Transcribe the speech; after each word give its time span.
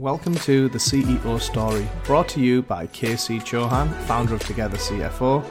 Welcome 0.00 0.34
to 0.36 0.70
the 0.70 0.78
CEO 0.78 1.38
Story, 1.38 1.86
brought 2.04 2.26
to 2.30 2.40
you 2.40 2.62
by 2.62 2.86
KC 2.86 3.40
Chauhan, 3.42 3.92
founder 4.04 4.34
of 4.34 4.40
Together 4.40 4.78
CFO, 4.78 5.44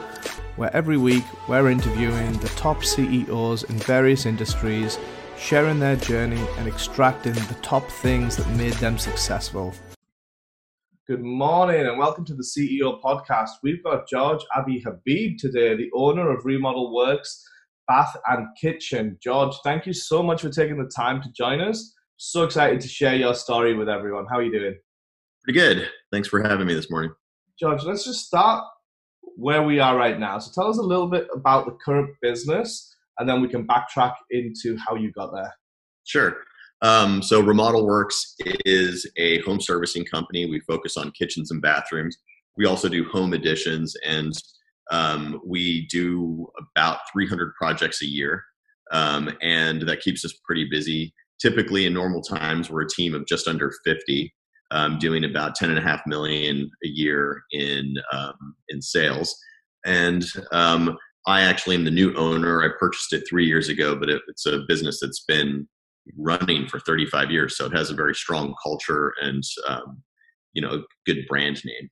where 0.56 0.74
every 0.76 0.96
week 0.96 1.22
we're 1.48 1.70
interviewing 1.70 2.32
the 2.32 2.48
top 2.48 2.82
CEOs 2.82 3.62
in 3.62 3.76
various 3.78 4.26
industries, 4.26 4.98
sharing 5.38 5.78
their 5.78 5.94
journey 5.94 6.44
and 6.58 6.66
extracting 6.66 7.34
the 7.34 7.56
top 7.62 7.88
things 7.88 8.36
that 8.36 8.48
made 8.56 8.72
them 8.74 8.98
successful. 8.98 9.72
Good 11.06 11.22
morning 11.22 11.86
and 11.86 11.96
welcome 11.96 12.24
to 12.24 12.34
the 12.34 12.42
CEO 12.42 13.00
podcast. 13.00 13.50
We've 13.62 13.82
got 13.84 14.08
George 14.08 14.44
Abi 14.56 14.80
Habib 14.80 15.38
today, 15.38 15.76
the 15.76 15.90
owner 15.94 16.36
of 16.36 16.44
Remodel 16.44 16.92
Works 16.92 17.48
Bath 17.86 18.16
and 18.26 18.48
Kitchen. 18.60 19.18
George, 19.22 19.54
thank 19.62 19.86
you 19.86 19.92
so 19.92 20.20
much 20.20 20.42
for 20.42 20.50
taking 20.50 20.78
the 20.78 20.90
time 20.94 21.22
to 21.22 21.30
join 21.30 21.60
us. 21.60 21.94
So 22.16 22.44
excited 22.44 22.80
to 22.80 22.88
share 22.88 23.16
your 23.16 23.34
story 23.34 23.74
with 23.74 23.88
everyone. 23.88 24.26
How 24.30 24.38
are 24.38 24.42
you 24.42 24.52
doing? 24.52 24.76
Pretty 25.44 25.58
good. 25.58 25.90
Thanks 26.12 26.28
for 26.28 26.42
having 26.42 26.66
me 26.66 26.74
this 26.74 26.90
morning. 26.90 27.12
George, 27.58 27.82
let's 27.84 28.04
just 28.04 28.26
start 28.26 28.64
where 29.36 29.62
we 29.62 29.80
are 29.80 29.96
right 29.96 30.18
now. 30.18 30.38
So 30.38 30.52
tell 30.54 30.70
us 30.70 30.78
a 30.78 30.82
little 30.82 31.08
bit 31.08 31.26
about 31.34 31.66
the 31.66 31.76
current 31.84 32.10
business 32.20 32.94
and 33.18 33.28
then 33.28 33.40
we 33.40 33.48
can 33.48 33.66
backtrack 33.66 34.14
into 34.30 34.76
how 34.76 34.94
you 34.94 35.12
got 35.12 35.32
there. 35.32 35.52
Sure. 36.04 36.36
Um, 36.82 37.22
so 37.22 37.40
Remodel 37.40 37.86
Works 37.86 38.34
is 38.64 39.08
a 39.16 39.40
home 39.42 39.60
servicing 39.60 40.04
company. 40.04 40.46
We 40.46 40.60
focus 40.60 40.96
on 40.96 41.12
kitchens 41.12 41.50
and 41.50 41.62
bathrooms. 41.62 42.16
We 42.56 42.66
also 42.66 42.88
do 42.88 43.04
home 43.04 43.32
additions 43.32 43.94
and 44.04 44.32
um, 44.90 45.40
we 45.46 45.86
do 45.86 46.48
about 46.76 46.98
300 47.12 47.54
projects 47.54 48.02
a 48.02 48.06
year. 48.06 48.44
Um, 48.90 49.30
and 49.40 49.82
that 49.82 50.00
keeps 50.00 50.24
us 50.24 50.34
pretty 50.44 50.68
busy 50.68 51.14
typically 51.42 51.86
in 51.86 51.92
normal 51.92 52.22
times 52.22 52.70
we're 52.70 52.82
a 52.82 52.88
team 52.88 53.14
of 53.14 53.26
just 53.26 53.48
under 53.48 53.72
50 53.84 54.32
um, 54.70 54.98
doing 54.98 55.24
about 55.24 55.54
10 55.54 55.68
and 55.68 55.78
a 55.78 55.82
half 55.82 56.00
million 56.06 56.70
a 56.84 56.88
year 56.88 57.42
in 57.52 57.94
um, 58.12 58.54
in 58.68 58.80
sales 58.80 59.36
and 59.84 60.24
um, 60.52 60.96
i 61.26 61.42
actually 61.42 61.74
am 61.74 61.84
the 61.84 61.90
new 61.90 62.14
owner 62.14 62.62
i 62.62 62.68
purchased 62.78 63.12
it 63.12 63.24
three 63.28 63.46
years 63.46 63.68
ago 63.68 63.96
but 63.96 64.08
it, 64.08 64.22
it's 64.28 64.46
a 64.46 64.62
business 64.68 64.98
that's 65.00 65.24
been 65.26 65.68
running 66.16 66.66
for 66.66 66.80
35 66.80 67.30
years 67.30 67.56
so 67.56 67.66
it 67.66 67.76
has 67.76 67.90
a 67.90 67.94
very 67.94 68.14
strong 68.14 68.54
culture 68.62 69.12
and 69.22 69.42
um, 69.68 70.02
you 70.52 70.62
know 70.62 70.70
a 70.70 70.82
good 71.06 71.26
brand 71.28 71.60
name 71.64 71.90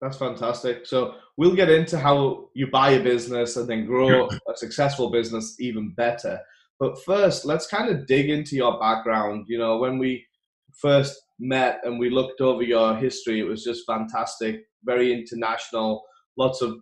that's 0.00 0.16
fantastic. 0.16 0.86
So 0.86 1.16
we'll 1.36 1.54
get 1.54 1.68
into 1.68 1.98
how 1.98 2.48
you 2.54 2.68
buy 2.68 2.92
a 2.92 3.02
business 3.02 3.56
and 3.56 3.68
then 3.68 3.84
grow 3.84 4.28
a 4.28 4.56
successful 4.56 5.10
business 5.10 5.56
even 5.60 5.90
better. 5.90 6.40
But 6.80 7.00
first, 7.04 7.44
let's 7.44 7.66
kind 7.66 7.90
of 7.90 8.06
dig 8.06 8.30
into 8.30 8.56
your 8.56 8.80
background. 8.80 9.44
You 9.48 9.58
know, 9.58 9.76
when 9.76 9.98
we 9.98 10.26
first 10.72 11.20
met 11.38 11.80
and 11.84 11.98
we 11.98 12.08
looked 12.08 12.40
over 12.40 12.62
your 12.62 12.96
history, 12.96 13.38
it 13.38 13.46
was 13.46 13.62
just 13.62 13.84
fantastic, 13.86 14.62
very 14.82 15.12
international, 15.12 16.02
lots 16.38 16.62
of 16.62 16.78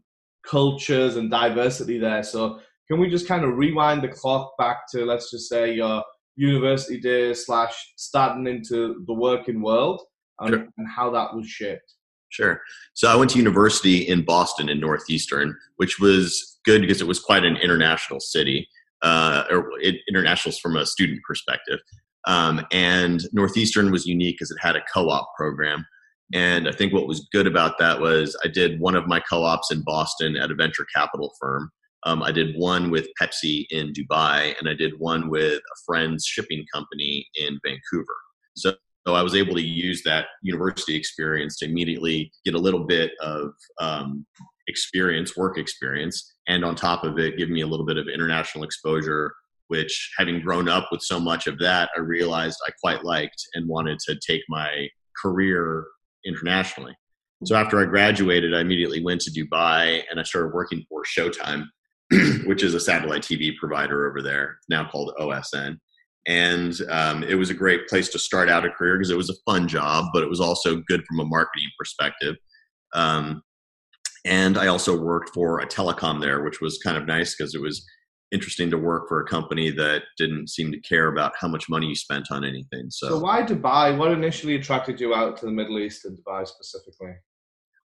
cultures 0.47 1.17
and 1.17 1.29
diversity 1.29 1.99
there. 1.99 2.23
So, 2.23 2.61
can 2.89 3.01
we 3.01 3.11
just 3.11 3.27
kind 3.27 3.45
of 3.45 3.59
rewind 3.59 4.03
the 4.03 4.09
clock 4.09 4.53
back 4.57 4.89
to, 4.93 5.05
let's 5.05 5.31
just 5.31 5.49
say, 5.49 5.75
your 5.75 6.03
university 6.37 7.01
days 7.01 7.45
slash 7.45 7.75
starting 7.97 8.47
into 8.47 9.05
the 9.07 9.13
working 9.13 9.61
world 9.61 10.01
and, 10.39 10.51
sure. 10.51 10.69
and 10.79 10.89
how 10.89 11.11
that 11.11 11.35
was 11.35 11.47
shaped? 11.47 11.95
Sure. 12.31 12.61
So 12.95 13.09
I 13.09 13.17
went 13.17 13.31
to 13.33 13.39
university 13.39 13.99
in 14.07 14.25
Boston 14.25 14.69
in 14.69 14.81
Northeastern, 14.81 15.57
which 15.77 15.99
was 15.99 16.61
good 16.65 16.83
because 16.83 17.01
it 17.01 17.07
was 17.07 17.19
quite 17.19 17.45
an 17.45 17.57
international 17.57 18.21
city 18.21 18.69
uh, 19.03 19.45
or 19.51 19.71
internationals 20.09 20.59
from 20.59 20.77
a 20.77 20.87
student 20.87 21.21
perspective. 21.27 21.79
Um, 22.27 22.67
and 22.73 23.23
Northeastern 23.33 23.91
was 23.91 24.07
unique 24.07 24.37
because 24.37 24.51
it 24.51 24.59
had 24.61 24.77
a 24.77 24.83
co-op 24.93 25.29
program. 25.37 25.87
And 26.35 26.69
I 26.69 26.73
think 26.73 26.93
what 26.93 27.09
was 27.09 27.29
good 27.33 27.47
about 27.47 27.79
that 27.79 28.01
was 28.01 28.37
I 28.45 28.49
did 28.49 28.81
one 28.81 28.95
of 28.95 29.07
my 29.07 29.21
co-ops 29.21 29.73
in 29.73 29.83
Boston 29.83 30.37
at 30.37 30.51
a 30.51 30.55
venture 30.55 30.87
capital 30.95 31.33
firm. 31.41 31.71
Um, 32.05 32.23
I 32.23 32.33
did 32.33 32.57
one 32.57 32.91
with 32.91 33.09
Pepsi 33.21 33.67
in 33.71 33.93
Dubai, 33.93 34.55
and 34.59 34.69
I 34.69 34.75
did 34.75 34.93
one 34.99 35.31
with 35.31 35.59
a 35.59 35.77
friend's 35.87 36.27
shipping 36.27 36.65
company 36.73 37.27
in 37.35 37.59
Vancouver. 37.65 38.17
So, 38.57 38.75
so 39.07 39.15
I 39.15 39.23
was 39.23 39.35
able 39.35 39.55
to 39.55 39.63
use 39.63 40.03
that 40.05 40.27
university 40.43 40.95
experience 40.95 41.57
to 41.59 41.65
immediately 41.65 42.31
get 42.45 42.55
a 42.55 42.59
little 42.59 42.85
bit 42.85 43.13
of 43.21 43.53
um, 43.81 44.27
experience, 44.69 45.37
work 45.37 45.59
experience, 45.59 46.35
and 46.47 46.65
on 46.65 46.75
top 46.75 47.05
of 47.05 47.19
it, 47.19 47.37
give 47.37 47.51
me 47.51 47.63
a 47.63 47.67
little 47.67 47.87
bit 47.87 47.99
of 47.99 48.07
international 48.09 48.65
exposure. 48.65 49.35
Which, 49.69 50.15
having 50.17 50.41
grown 50.41 50.67
up 50.67 50.89
with 50.91 51.03
so 51.03 51.21
much 51.21 51.47
of 51.47 51.59
that, 51.59 51.91
I 51.95 52.01
realized 52.01 52.59
I 52.67 52.71
quite 52.81 53.05
liked 53.05 53.37
and 53.53 53.69
wanted 53.69 53.99
to 54.07 54.19
take 54.27 54.41
my 54.49 54.89
career 55.21 55.85
internationally. 56.25 56.95
So 57.45 57.55
after 57.55 57.81
I 57.81 57.85
graduated, 57.85 58.55
I 58.55 58.61
immediately 58.61 59.03
went 59.03 59.21
to 59.23 59.31
Dubai 59.31 60.03
and 60.11 60.19
I 60.19 60.23
started 60.23 60.55
working 60.55 60.85
for 60.89 61.03
Showtime, 61.05 61.67
which 62.47 62.63
is 62.63 62.75
a 62.75 62.81
satellite 62.81 63.23
TV 63.23 63.57
provider 63.57 64.09
over 64.09 64.23
there, 64.23 64.59
now 64.69 64.89
called 64.89 65.13
OSN. 65.21 65.77
And 66.27 66.75
um, 66.91 67.23
it 67.23 67.37
was 67.37 67.51
a 67.51 67.55
great 67.55 67.89
place 67.89 68.09
to 68.11 68.19
start 68.19 68.49
out 68.49 68.67
a 68.67 68.71
career 68.71 68.99
because 68.99 69.11
it 69.11 69.17
was 69.17 69.31
a 69.31 69.51
fun 69.51 69.69
job, 69.69 70.07
but 70.13 70.23
it 70.23 70.29
was 70.29 70.41
also 70.41 70.83
good 70.89 71.05
from 71.07 71.21
a 71.21 71.25
marketing 71.25 71.69
perspective. 71.79 72.37
Um, 72.95 73.43
and 74.25 74.59
I 74.59 74.67
also 74.67 74.99
worked 74.99 75.31
for 75.35 75.61
a 75.61 75.67
telecom 75.67 76.21
there, 76.21 76.43
which 76.43 76.61
was 76.61 76.79
kind 76.79 76.97
of 76.97 77.07
nice 77.07 77.35
because 77.35 77.55
it 77.55 77.61
was 77.61 77.87
interesting 78.31 78.71
to 78.71 78.79
work 78.79 79.09
for 79.09 79.21
a 79.21 79.27
company 79.27 79.71
that 79.71 80.03
didn't 80.19 80.51
seem 80.51 80.71
to 80.71 80.81
care 80.81 81.09
about 81.09 81.33
how 81.41 81.49
much 81.49 81.69
money 81.69 81.87
you 81.87 81.95
spent 81.95 82.31
on 82.31 82.45
anything. 82.45 82.91
So, 82.91 83.09
so 83.09 83.19
why 83.19 83.43
Dubai? 83.43 83.97
What 83.97 84.13
initially 84.13 84.57
attracted 84.57 85.01
you 85.01 85.15
out 85.15 85.37
to 85.39 85.47
the 85.47 85.53
Middle 85.53 85.79
East 85.79 86.05
and 86.05 86.19
Dubai 86.19 86.47
specifically? 86.47 87.13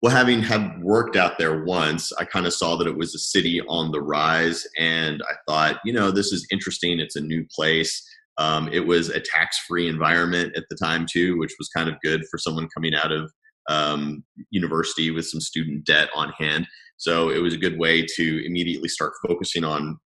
Well, 0.01 0.15
having 0.15 0.41
had 0.41 0.81
worked 0.81 1.17
out 1.17 1.37
there 1.37 1.65
once, 1.65 2.13
I 2.13 2.23
kind 2.23 2.45
of 2.45 2.53
saw 2.53 2.77
that 2.77 2.87
it 2.87 2.95
was 2.95 3.13
a 3.13 3.19
city 3.19 3.59
on 3.67 3.91
the 3.91 4.01
rise, 4.01 4.65
and 4.77 5.21
I 5.29 5.33
thought, 5.45 5.81
you 5.83 5.91
know, 5.91 6.09
this 6.09 6.31
is 6.31 6.47
interesting. 6.51 7.01
It's 7.01 7.17
a 7.17 7.21
new 7.21 7.45
place. 7.53 8.01
Um, 8.37 8.69
it 8.71 8.79
was 8.79 9.09
a 9.09 9.19
tax-free 9.19 9.89
environment 9.89 10.53
at 10.55 10.63
the 10.69 10.77
time 10.77 11.05
too, 11.11 11.37
which 11.37 11.53
was 11.59 11.67
kind 11.67 11.89
of 11.89 11.95
good 12.01 12.23
for 12.31 12.37
someone 12.37 12.69
coming 12.73 12.95
out 12.95 13.11
of 13.11 13.29
um, 13.69 14.23
university 14.49 15.11
with 15.11 15.25
some 15.25 15.39
student 15.39 15.85
debt 15.85 16.09
on 16.13 16.33
hand. 16.37 16.67
So 16.97 17.29
it 17.29 17.39
was 17.39 17.53
a 17.53 17.57
good 17.57 17.79
way 17.79 18.05
to 18.17 18.45
immediately 18.45 18.89
start 18.89 19.13
focusing 19.25 19.63
on 19.63 19.97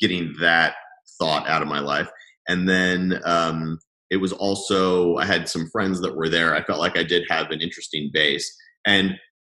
getting 0.00 0.34
that 0.40 0.74
thought 1.18 1.48
out 1.48 1.62
of 1.62 1.68
my 1.68 1.80
life. 1.80 2.10
And 2.48 2.68
then 2.68 3.20
um, 3.24 3.78
it 4.10 4.16
was 4.16 4.32
also, 4.32 5.16
I 5.16 5.24
had 5.24 5.48
some 5.48 5.70
friends 5.70 6.00
that 6.02 6.16
were 6.16 6.28
there. 6.28 6.54
I 6.54 6.62
felt 6.64 6.80
like 6.80 6.98
I 6.98 7.04
did 7.04 7.24
have 7.30 7.50
an 7.50 7.62
interesting 7.62 8.10
base. 8.12 8.54
And, 8.86 9.14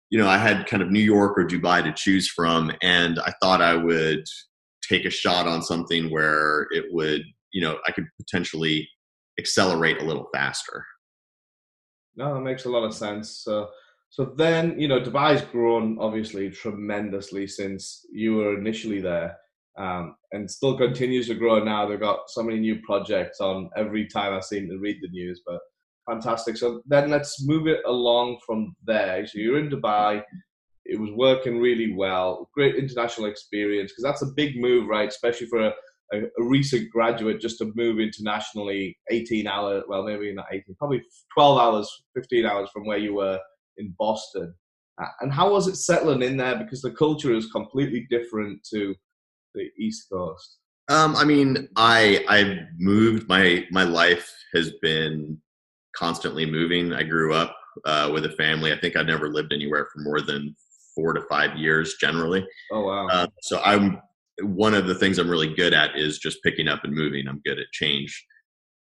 you 0.10 0.18
know, 0.18 0.28
I 0.28 0.38
had 0.38 0.66
kind 0.66 0.82
of 0.82 0.90
New 0.90 1.02
York 1.02 1.38
or 1.38 1.46
Dubai 1.46 1.84
to 1.84 1.94
choose 1.94 2.28
from. 2.28 2.72
And 2.82 3.20
I 3.20 3.34
thought 3.42 3.62
I 3.62 3.76
would 3.76 4.24
take 4.88 5.06
a 5.06 5.12
shot 5.12 5.46
on 5.48 5.62
something 5.62 6.10
where 6.10 6.68
it 6.72 6.86
would, 6.92 7.24
you 7.52 7.62
know, 7.62 7.78
I 7.88 7.92
could 7.92 8.06
potentially 8.18 8.88
accelerate 9.38 10.02
a 10.02 10.06
little 10.06 10.30
faster. 10.34 10.86
No, 12.18 12.34
that 12.34 12.42
makes 12.42 12.66
a 12.66 12.70
lot 12.70 12.84
of 12.84 12.94
sense. 12.94 13.44
So, 13.44 13.70
so 14.10 14.34
then 14.36 14.80
you 14.80 14.88
know, 14.88 15.00
Dubai's 15.00 15.44
grown 15.44 15.98
obviously 16.00 16.50
tremendously 16.50 17.48
since 17.48 18.06
you 18.12 18.36
were 18.36 18.58
initially 18.58 19.00
there, 19.00 19.38
um, 19.78 20.16
and 20.32 20.50
still 20.50 20.78
continues 20.78 21.28
to 21.28 21.36
grow 21.36 21.64
now. 21.64 21.88
They've 21.88 22.00
got 22.00 22.30
so 22.30 22.42
many 22.44 22.60
new 22.60 22.82
projects 22.82 23.40
on 23.40 23.70
every 23.78 24.08
time 24.08 24.34
I 24.34 24.40
seem 24.40 24.68
to 24.68 24.80
read 24.80 24.98
the 25.02 25.10
news, 25.10 25.42
but 25.46 25.60
fantastic. 26.10 26.58
So 26.58 26.82
then 26.88 27.12
let's 27.12 27.46
move 27.46 27.68
it 27.68 27.82
along 27.86 28.40
from 28.46 28.76
there. 28.84 29.26
So 29.28 29.38
you're 29.38 29.60
in 29.60 29.70
Dubai. 29.70 30.24
It 30.86 31.00
was 31.00 31.12
working 31.12 31.60
really 31.60 31.94
well. 31.94 32.50
Great 32.54 32.76
international 32.76 33.30
experience 33.30 33.92
because 33.92 34.04
that's 34.06 34.22
a 34.22 34.34
big 34.36 34.60
move, 34.60 34.88
right? 34.88 35.10
Especially 35.10 35.48
for 35.48 35.68
a 35.68 35.74
a, 36.14 36.20
a, 36.20 36.44
recent 36.44 36.90
graduate 36.92 37.42
just 37.42 37.58
to 37.60 37.72
move 37.76 38.00
internationally 38.00 38.98
18 39.12 39.48
hours, 39.48 39.84
well, 39.88 40.04
maybe 40.04 40.34
not 40.34 40.46
18, 40.52 40.76
probably 40.78 41.02
12 41.34 41.60
hours, 41.60 42.04
15 42.16 42.46
hours 42.46 42.70
from 42.74 42.86
where 42.86 42.98
you 42.98 43.16
were 43.16 43.40
in 43.78 43.94
Boston. 43.98 44.54
And 45.22 45.32
how 45.32 45.52
was 45.52 45.68
it 45.68 45.76
settling 45.76 46.24
in 46.24 46.38
there? 46.38 46.58
Because 46.58 46.82
the 46.82 46.92
culture 46.92 47.34
is 47.34 47.52
completely 47.52 48.08
different 48.10 48.64
to 48.72 48.96
the 49.54 49.70
East 49.78 50.08
Coast. 50.12 50.58
Um, 50.90 51.16
I 51.16 51.24
mean, 51.24 51.68
I 51.76 52.24
I've 52.30 52.58
moved. 52.78 53.28
My 53.28 53.66
my 53.72 53.84
life 53.84 54.34
has 54.56 54.72
been 54.82 55.40
constantly 55.96 56.46
moving. 56.46 56.94
I 56.94 57.04
grew 57.04 57.34
up 57.34 57.56
uh, 57.86 58.10
with 58.14 58.26
a 58.26 58.32
family. 58.32 58.72
I 58.72 58.80
think 58.80 58.96
I've 58.96 59.06
never 59.06 59.30
lived 59.30 59.54
anywhere 59.54 59.88
for 59.94 60.00
more 60.00 60.22
than 60.22 60.56
four 60.96 61.14
to 61.14 61.22
five 61.30 61.58
years 61.58 61.96
generally. 62.00 62.46
Oh 62.72 62.82
wow! 62.82 63.08
Uh, 63.08 63.28
so 63.42 63.60
I'm 63.62 64.02
one 64.42 64.74
of 64.74 64.88
the 64.88 64.96
things 64.96 65.18
I'm 65.18 65.30
really 65.30 65.54
good 65.54 65.74
at 65.74 65.98
is 65.98 66.20
just 66.20 66.44
picking 66.44 66.68
up 66.68 66.84
and 66.84 66.94
moving. 66.94 67.28
I'm 67.28 67.42
good 67.46 67.60
at 67.60 67.72
change. 67.72 68.26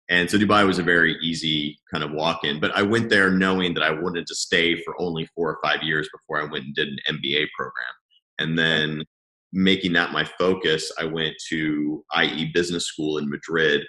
And 0.09 0.29
so 0.29 0.37
Dubai 0.37 0.65
was 0.67 0.77
a 0.77 0.83
very 0.83 1.17
easy 1.21 1.79
kind 1.91 2.03
of 2.03 2.11
walk 2.11 2.43
in. 2.43 2.59
But 2.59 2.75
I 2.75 2.83
went 2.83 3.09
there 3.09 3.31
knowing 3.31 3.73
that 3.73 3.83
I 3.83 3.89
wanted 3.89 4.27
to 4.27 4.35
stay 4.35 4.81
for 4.83 4.99
only 4.99 5.27
four 5.35 5.49
or 5.49 5.59
five 5.63 5.81
years 5.81 6.07
before 6.13 6.41
I 6.41 6.51
went 6.51 6.65
and 6.65 6.75
did 6.75 6.89
an 6.89 7.17
MBA 7.17 7.47
program. 7.57 7.93
And 8.37 8.57
then 8.57 9.03
making 9.51 9.93
that 9.93 10.11
my 10.11 10.25
focus, 10.37 10.91
I 10.99 11.05
went 11.05 11.33
to 11.49 12.03
IE 12.21 12.51
Business 12.53 12.85
School 12.85 13.17
in 13.17 13.29
Madrid 13.29 13.83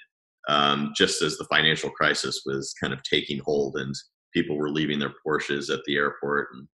um, 0.49 0.93
just 0.97 1.23
as 1.23 1.37
the 1.37 1.47
financial 1.47 1.91
crisis 1.91 2.43
was 2.47 2.75
kind 2.81 2.93
of 2.93 3.03
taking 3.03 3.41
hold 3.45 3.77
and 3.77 3.95
people 4.33 4.57
were 4.57 4.71
leaving 4.71 4.99
their 4.99 5.13
Porsches 5.27 5.73
at 5.73 5.81
the 5.87 5.97
airport 5.97 6.49
and 6.55 6.69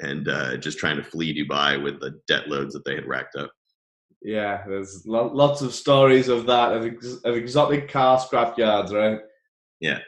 and 0.00 0.28
uh, 0.28 0.56
just 0.56 0.78
trying 0.78 0.96
to 0.96 1.02
flee 1.02 1.34
Dubai 1.34 1.82
with 1.82 2.00
the 2.00 2.20
debt 2.28 2.48
loads 2.48 2.74
that 2.74 2.84
they 2.84 2.94
had 2.94 3.06
racked 3.06 3.36
up. 3.36 3.50
Yeah, 4.22 4.62
there's 4.66 5.04
lo- 5.06 5.30
lots 5.32 5.62
of 5.62 5.74
stories 5.74 6.28
of 6.28 6.46
that 6.46 6.72
of, 6.72 6.86
ex- 6.86 7.20
of 7.24 7.36
exotic 7.36 7.88
car 7.88 8.18
scrap 8.18 8.58
yards, 8.58 8.92
right? 8.92 9.20
Yeah. 9.80 10.00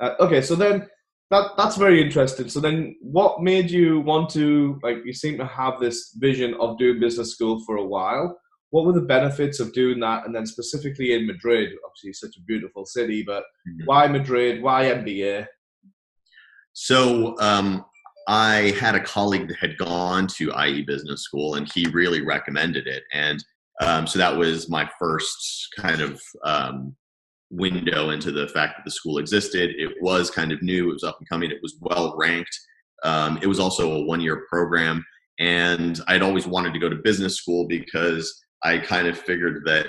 Uh, 0.00 0.14
okay, 0.20 0.40
so 0.40 0.54
then 0.54 0.88
that 1.30 1.52
that's 1.56 1.76
very 1.76 2.00
interesting. 2.00 2.48
So 2.48 2.60
then, 2.60 2.96
what 3.00 3.42
made 3.42 3.70
you 3.70 4.00
want 4.00 4.30
to 4.30 4.78
like? 4.82 4.98
You 5.04 5.12
seem 5.12 5.38
to 5.38 5.46
have 5.46 5.80
this 5.80 6.14
vision 6.18 6.54
of 6.60 6.78
doing 6.78 7.00
business 7.00 7.32
school 7.32 7.60
for 7.64 7.76
a 7.76 7.84
while. 7.84 8.38
What 8.70 8.84
were 8.84 8.92
the 8.92 9.00
benefits 9.00 9.58
of 9.58 9.72
doing 9.72 10.00
that, 10.00 10.26
and 10.26 10.34
then 10.34 10.46
specifically 10.46 11.14
in 11.14 11.26
Madrid? 11.26 11.72
Obviously, 11.84 12.12
such 12.12 12.36
a 12.36 12.42
beautiful 12.42 12.84
city, 12.84 13.24
but 13.26 13.42
mm-hmm. 13.68 13.86
why 13.86 14.06
Madrid? 14.06 14.62
Why 14.62 14.84
MBA? 14.84 15.46
So 16.74 17.34
um, 17.40 17.84
I 18.28 18.74
had 18.80 18.94
a 18.94 19.00
colleague 19.00 19.48
that 19.48 19.58
had 19.58 19.78
gone 19.78 20.26
to 20.36 20.52
IE 20.64 20.82
Business 20.82 21.22
School, 21.22 21.54
and 21.54 21.70
he 21.72 21.86
really 21.86 22.22
recommended 22.22 22.86
it, 22.86 23.04
and 23.12 23.44
um, 23.80 24.06
so 24.06 24.18
that 24.18 24.36
was 24.36 24.68
my 24.68 24.88
first 24.98 25.68
kind 25.78 26.00
of 26.00 26.20
um, 26.44 26.96
window 27.50 28.10
into 28.10 28.32
the 28.32 28.48
fact 28.48 28.74
that 28.76 28.84
the 28.84 28.90
school 28.90 29.18
existed. 29.18 29.70
It 29.76 29.94
was 30.00 30.30
kind 30.30 30.52
of 30.52 30.62
new, 30.62 30.90
it 30.90 30.94
was 30.94 31.04
up 31.04 31.18
and 31.18 31.28
coming, 31.28 31.50
it 31.50 31.62
was 31.62 31.76
well 31.80 32.14
ranked. 32.16 32.58
Um, 33.02 33.38
it 33.42 33.46
was 33.46 33.60
also 33.60 33.92
a 33.92 34.04
one 34.04 34.20
year 34.20 34.46
program. 34.48 35.04
And 35.38 36.00
I'd 36.08 36.22
always 36.22 36.46
wanted 36.46 36.72
to 36.72 36.78
go 36.78 36.88
to 36.88 36.96
business 36.96 37.36
school 37.36 37.66
because 37.68 38.42
I 38.64 38.78
kind 38.78 39.06
of 39.06 39.18
figured 39.18 39.62
that 39.66 39.86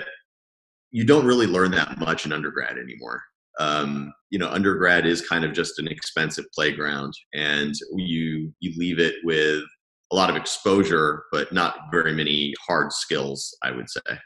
you 0.90 1.04
don't 1.04 1.26
really 1.26 1.46
learn 1.46 1.70
that 1.72 1.98
much 1.98 2.26
in 2.26 2.32
undergrad 2.32 2.78
anymore. 2.78 3.22
Um, 3.58 4.12
you 4.30 4.38
know, 4.38 4.48
undergrad 4.48 5.06
is 5.06 5.26
kind 5.26 5.44
of 5.44 5.52
just 5.52 5.78
an 5.78 5.88
expensive 5.88 6.44
playground, 6.54 7.12
and 7.34 7.74
you 7.96 8.52
you 8.60 8.72
leave 8.76 8.98
it 8.98 9.16
with 9.24 9.62
a 10.12 10.16
lot 10.16 10.30
of 10.30 10.36
exposure, 10.36 11.24
but 11.32 11.52
not 11.52 11.74
very 11.90 12.14
many 12.14 12.54
hard 12.66 12.92
skills. 12.92 13.56
I 13.62 13.72
would 13.72 13.90
say. 13.90 14.18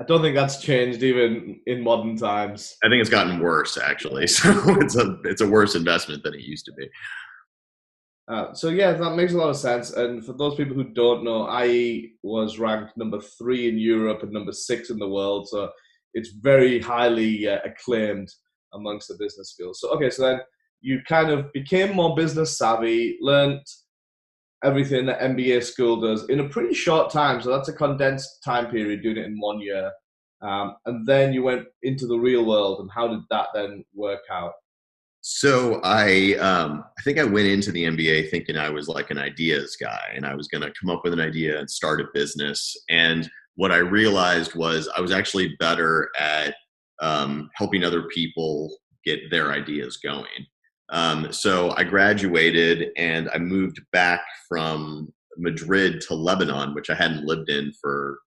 I 0.00 0.04
don't 0.04 0.22
think 0.22 0.34
that's 0.34 0.60
changed 0.60 1.02
even 1.02 1.60
in 1.66 1.82
modern 1.82 2.16
times. 2.16 2.76
I 2.82 2.88
think 2.88 3.00
it's 3.00 3.10
gotten 3.10 3.38
worse 3.38 3.78
actually. 3.78 4.26
So 4.26 4.50
it's 4.80 4.96
a 4.96 5.18
it's 5.24 5.42
a 5.42 5.48
worse 5.48 5.74
investment 5.74 6.24
than 6.24 6.34
it 6.34 6.40
used 6.40 6.64
to 6.66 6.72
be. 6.72 6.88
Uh, 8.28 8.52
so 8.54 8.68
yeah, 8.68 8.92
that 8.92 9.14
makes 9.14 9.32
a 9.32 9.36
lot 9.36 9.50
of 9.50 9.56
sense. 9.56 9.92
And 9.92 10.24
for 10.24 10.32
those 10.32 10.54
people 10.54 10.74
who 10.74 10.84
don't 10.84 11.22
know, 11.24 11.46
I 11.48 12.10
was 12.22 12.58
ranked 12.58 12.96
number 12.96 13.20
three 13.20 13.68
in 13.68 13.78
Europe 13.78 14.22
and 14.22 14.32
number 14.32 14.52
six 14.52 14.90
in 14.90 14.98
the 14.98 15.08
world. 15.08 15.48
So 15.48 15.70
it's 16.14 16.30
very 16.30 16.80
highly 16.80 17.48
uh, 17.48 17.58
acclaimed 17.64 18.30
amongst 18.74 19.08
the 19.08 19.16
business 19.18 19.50
schools. 19.50 19.80
So 19.80 19.90
okay, 19.94 20.10
so 20.10 20.22
then 20.22 20.40
you 20.80 21.00
kind 21.08 21.30
of 21.30 21.52
became 21.52 21.94
more 21.94 22.16
business 22.16 22.58
savvy, 22.58 23.18
learned 23.20 23.62
everything 24.64 25.06
that 25.06 25.20
MBA 25.20 25.62
school 25.64 26.00
does 26.00 26.28
in 26.28 26.40
a 26.40 26.48
pretty 26.48 26.74
short 26.74 27.10
time. 27.10 27.40
So 27.40 27.50
that's 27.50 27.68
a 27.68 27.72
condensed 27.72 28.42
time 28.44 28.70
period, 28.70 29.02
doing 29.02 29.16
it 29.16 29.26
in 29.26 29.40
one 29.40 29.60
year. 29.60 29.90
Um, 30.40 30.76
and 30.86 31.06
then 31.06 31.32
you 31.32 31.42
went 31.42 31.66
into 31.82 32.06
the 32.06 32.18
real 32.18 32.44
world, 32.44 32.80
and 32.80 32.90
how 32.92 33.08
did 33.08 33.20
that 33.30 33.48
then 33.54 33.84
work 33.94 34.22
out? 34.30 34.52
So 35.20 35.80
I, 35.84 36.34
um, 36.34 36.84
I 36.98 37.02
think 37.02 37.20
I 37.20 37.24
went 37.24 37.46
into 37.46 37.70
the 37.70 37.84
MBA 37.84 38.28
thinking 38.28 38.56
I 38.56 38.70
was 38.70 38.88
like 38.88 39.12
an 39.12 39.18
ideas 39.18 39.76
guy, 39.80 40.12
and 40.14 40.26
I 40.26 40.34
was 40.34 40.48
going 40.48 40.62
to 40.62 40.72
come 40.80 40.90
up 40.90 41.02
with 41.04 41.12
an 41.12 41.20
idea 41.20 41.60
and 41.60 41.70
start 41.70 42.00
a 42.00 42.06
business. 42.12 42.76
And 42.90 43.30
what 43.56 43.72
I 43.72 43.78
realized 43.78 44.54
was 44.54 44.88
I 44.96 45.00
was 45.00 45.12
actually 45.12 45.56
better 45.58 46.10
at 46.18 46.54
um, 47.00 47.50
helping 47.54 47.84
other 47.84 48.04
people 48.04 48.74
get 49.04 49.30
their 49.30 49.52
ideas 49.52 49.98
going. 49.98 50.46
Um, 50.90 51.32
so 51.32 51.74
I 51.76 51.84
graduated 51.84 52.90
and 52.96 53.28
I 53.30 53.38
moved 53.38 53.80
back 53.92 54.20
from 54.48 55.12
Madrid 55.36 56.00
to 56.02 56.14
Lebanon, 56.14 56.74
which 56.74 56.90
I 56.90 56.94
hadn't 56.94 57.24
lived 57.24 57.48
in 57.48 57.72
for 57.80 58.18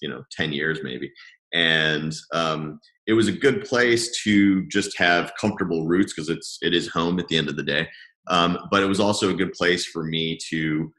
you 0.00 0.08
know 0.08 0.22
10 0.32 0.52
years 0.52 0.80
maybe. 0.82 1.12
And 1.52 2.14
um, 2.32 2.80
it 3.06 3.14
was 3.14 3.28
a 3.28 3.32
good 3.32 3.64
place 3.64 4.20
to 4.24 4.66
just 4.66 4.98
have 4.98 5.32
comfortable 5.40 5.86
roots 5.86 6.12
because 6.12 6.28
it's 6.28 6.58
it 6.60 6.74
is 6.74 6.88
home 6.88 7.18
at 7.18 7.28
the 7.28 7.38
end 7.38 7.48
of 7.48 7.56
the 7.56 7.62
day. 7.62 7.88
Um, 8.28 8.58
but 8.70 8.82
it 8.82 8.86
was 8.86 9.00
also 9.00 9.30
a 9.30 9.34
good 9.34 9.52
place 9.52 9.86
for 9.86 10.04
me 10.04 10.38
to 10.50 10.92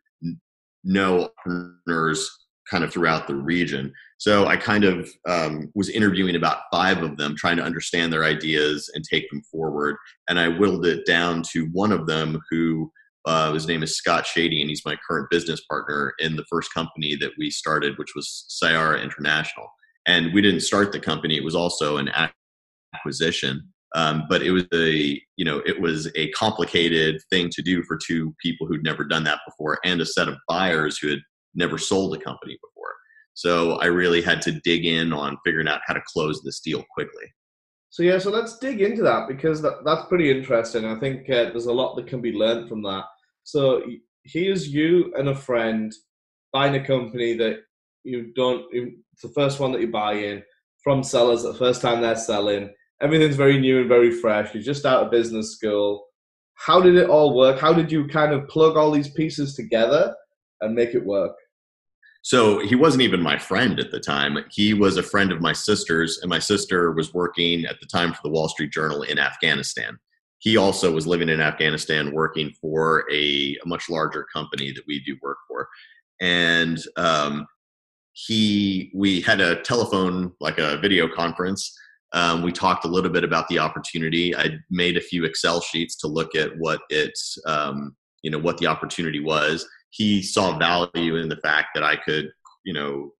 know 0.84 1.30
entrepreneurs 1.46 2.48
kind 2.70 2.84
of 2.84 2.92
throughout 2.92 3.28
the 3.28 3.36
region. 3.36 3.94
So 4.18 4.48
I 4.48 4.58
kind 4.58 4.84
of 4.84 5.10
um, 5.28 5.72
was 5.76 5.90
interviewing 5.90 6.36
about 6.36 6.64
five 6.72 7.02
of 7.02 7.18
them, 7.18 7.36
trying 7.38 7.58
to 7.58 7.64
understand 7.64 8.12
their 8.12 8.24
ideas 8.24 8.90
and 8.94 9.04
take 9.04 9.30
them 9.30 9.42
forward. 9.52 9.96
And 10.28 10.40
I 10.40 10.50
whittled 10.50 10.86
it 10.86 11.06
down 11.06 11.44
to 11.54 11.70
one 11.72 11.92
of 11.92 12.06
them 12.06 12.40
who 12.50 12.92
uh, 13.26 13.54
his 13.54 13.68
name 13.68 13.84
is 13.84 13.98
Scott 13.98 14.26
Shady, 14.26 14.62
and 14.62 14.70
he's 14.70 14.86
my 14.86 14.98
current 15.08 15.30
business 15.30 15.62
partner 15.70 16.14
in 16.20 16.36
the 16.36 16.46
first 16.50 16.74
company 16.74 17.16
that 17.18 17.32
we 17.38 17.50
started, 17.50 17.98
which 17.98 18.16
was 18.16 18.46
Sayara 18.50 19.04
International. 19.04 19.68
And 20.08 20.34
we 20.34 20.42
didn't 20.42 20.62
start 20.62 20.92
the 20.92 21.00
company; 21.00 21.38
it 21.38 21.44
was 21.44 21.56
also 21.56 21.98
an 21.98 22.10
acquisition. 22.96 23.62
Um, 23.96 24.26
but 24.30 24.42
it 24.42 24.52
was 24.52 24.66
a 24.74 25.22
you 25.36 25.46
know 25.46 25.62
it 25.66 25.80
was 25.80 26.10
a 26.16 26.30
complicated 26.32 27.22
thing 27.30 27.50
to 27.52 27.62
do 27.62 27.84
for 27.84 27.98
two 27.98 28.34
people 28.42 28.68
who'd 28.68 28.84
never 28.84 29.04
done 29.04 29.24
that 29.26 29.40
before, 29.46 29.80
and 29.84 30.00
a 30.00 30.06
set 30.06 30.28
of 30.28 30.38
buyers 30.48 30.98
who 30.98 31.10
had 31.10 31.20
never 31.60 31.78
sold 31.78 32.16
a 32.16 32.20
company 32.20 32.58
before. 32.62 32.96
So 33.36 33.74
I 33.74 33.86
really 33.86 34.22
had 34.22 34.42
to 34.44 34.60
dig 34.64 34.86
in 34.86 35.14
on 35.14 35.38
figuring 35.46 35.68
out 35.68 35.82
how 35.86 35.94
to 35.94 36.02
close 36.08 36.42
this 36.42 36.60
deal 36.60 36.84
quickly. 36.92 37.26
So 37.92 38.04
yeah, 38.04 38.18
so 38.18 38.32
let's 38.32 38.58
dig 38.58 38.82
into 38.82 39.02
that 39.04 39.28
because 39.28 39.62
that, 39.62 39.84
that's 39.86 40.08
pretty 40.08 40.30
interesting. 40.30 40.86
I 40.86 41.00
think 41.00 41.30
uh, 41.30 41.50
there's 41.52 41.66
a 41.66 41.74
lot 41.74 41.96
that 41.96 42.08
can 42.08 42.22
be 42.22 42.34
learned 42.34 42.70
from 42.70 42.84
that. 42.84 43.04
So 43.44 43.82
here's 44.24 44.68
you 44.68 45.14
and 45.18 45.30
a 45.30 45.36
friend 45.36 45.92
buying 46.54 46.76
a 46.76 46.86
company 46.86 47.36
that 47.38 47.60
you 48.04 48.32
don't. 48.36 48.66
It's 48.72 49.22
the 49.24 49.30
first 49.30 49.60
one 49.60 49.72
that 49.72 49.82
you 49.82 49.92
buy 49.92 50.14
in 50.14 50.44
from 50.84 51.04
sellers. 51.04 51.44
The 51.44 51.54
first 51.54 51.82
time 51.82 52.02
they're 52.02 52.16
selling, 52.16 52.70
everything's 53.02 53.36
very 53.36 53.60
new 53.60 53.80
and 53.80 53.90
very 53.90 54.12
fresh. 54.12 54.54
You're 54.54 54.64
just 54.64 54.86
out 54.86 55.04
of 55.04 55.12
business 55.12 55.56
school. 55.56 56.06
How 56.56 56.82
did 56.82 56.96
it 56.96 57.10
all 57.10 57.36
work? 57.36 57.60
How 57.60 57.74
did 57.74 57.92
you 57.92 58.08
kind 58.08 58.34
of 58.34 58.48
plug 58.50 58.76
all 58.76 58.92
these 58.92 59.12
pieces 59.12 59.56
together 59.56 60.14
and 60.62 60.76
make 60.76 60.94
it 60.94 61.06
work? 61.06 61.36
So 62.22 62.60
he 62.60 62.76
wasn't 62.76 63.04
even 63.04 63.22
my 63.22 63.38
friend 63.38 63.80
at 63.80 63.92
the 63.92 64.00
time. 64.00 64.38
He 64.52 64.74
was 64.74 64.98
a 64.98 65.04
friend 65.04 65.32
of 65.32 65.42
my 65.42 65.54
sister's, 65.54 66.20
and 66.20 66.30
my 66.30 66.40
sister 66.40 66.92
was 66.92 67.14
working 67.14 67.66
at 67.66 67.80
the 67.80 67.86
time 67.86 68.14
for 68.14 68.20
the 68.24 68.30
Wall 68.30 68.50
Street 68.50 68.72
Journal 68.72 69.04
in 69.04 69.18
Afghanistan. 69.18 69.98
He 70.40 70.58
also 70.58 70.92
was 70.92 71.08
living 71.08 71.30
in 71.30 71.42
Afghanistan 71.42 72.14
working 72.14 72.54
for 72.62 73.06
a, 73.12 73.58
a 73.64 73.68
much 73.68 73.90
larger 73.90 74.26
company 74.34 74.72
that 74.72 74.84
we 74.88 75.02
do 75.02 75.18
work 75.22 75.38
for. 75.48 75.68
And 76.22 76.82
um, 76.98 77.48
he, 78.14 78.92
we 78.94 79.22
had 79.22 79.42
a 79.42 79.62
telephone, 79.62 80.34
like 80.40 80.58
a 80.58 80.78
video 80.78 81.08
conference. 81.08 81.78
Um, 82.12 82.42
we 82.42 82.52
talked 82.52 82.86
a 82.86 82.90
little 82.90 83.12
bit 83.12 83.24
about 83.24 83.48
the 83.48 83.60
opportunity. 83.60 84.36
I 84.36 84.58
made 84.70 84.98
a 84.98 85.02
few 85.02 85.26
Excel 85.26 85.62
sheets 85.62 85.96
to 85.98 86.08
look 86.08 86.36
at 86.36 86.58
what 86.58 86.82
it's, 86.90 87.38
um, 87.46 87.96
you 88.24 88.32
know, 88.32 88.40
what 88.40 88.58
the 88.58 88.68
opportunity 88.68 89.20
was 89.20 89.66
he 89.92 90.22
saw 90.22 90.58
value 90.58 91.16
in 91.16 91.30
the 91.30 91.38
fact 91.38 91.70
that 91.76 91.84
I 91.84 91.96
could, 91.96 92.32
you 92.64 92.74
know, 92.74 93.12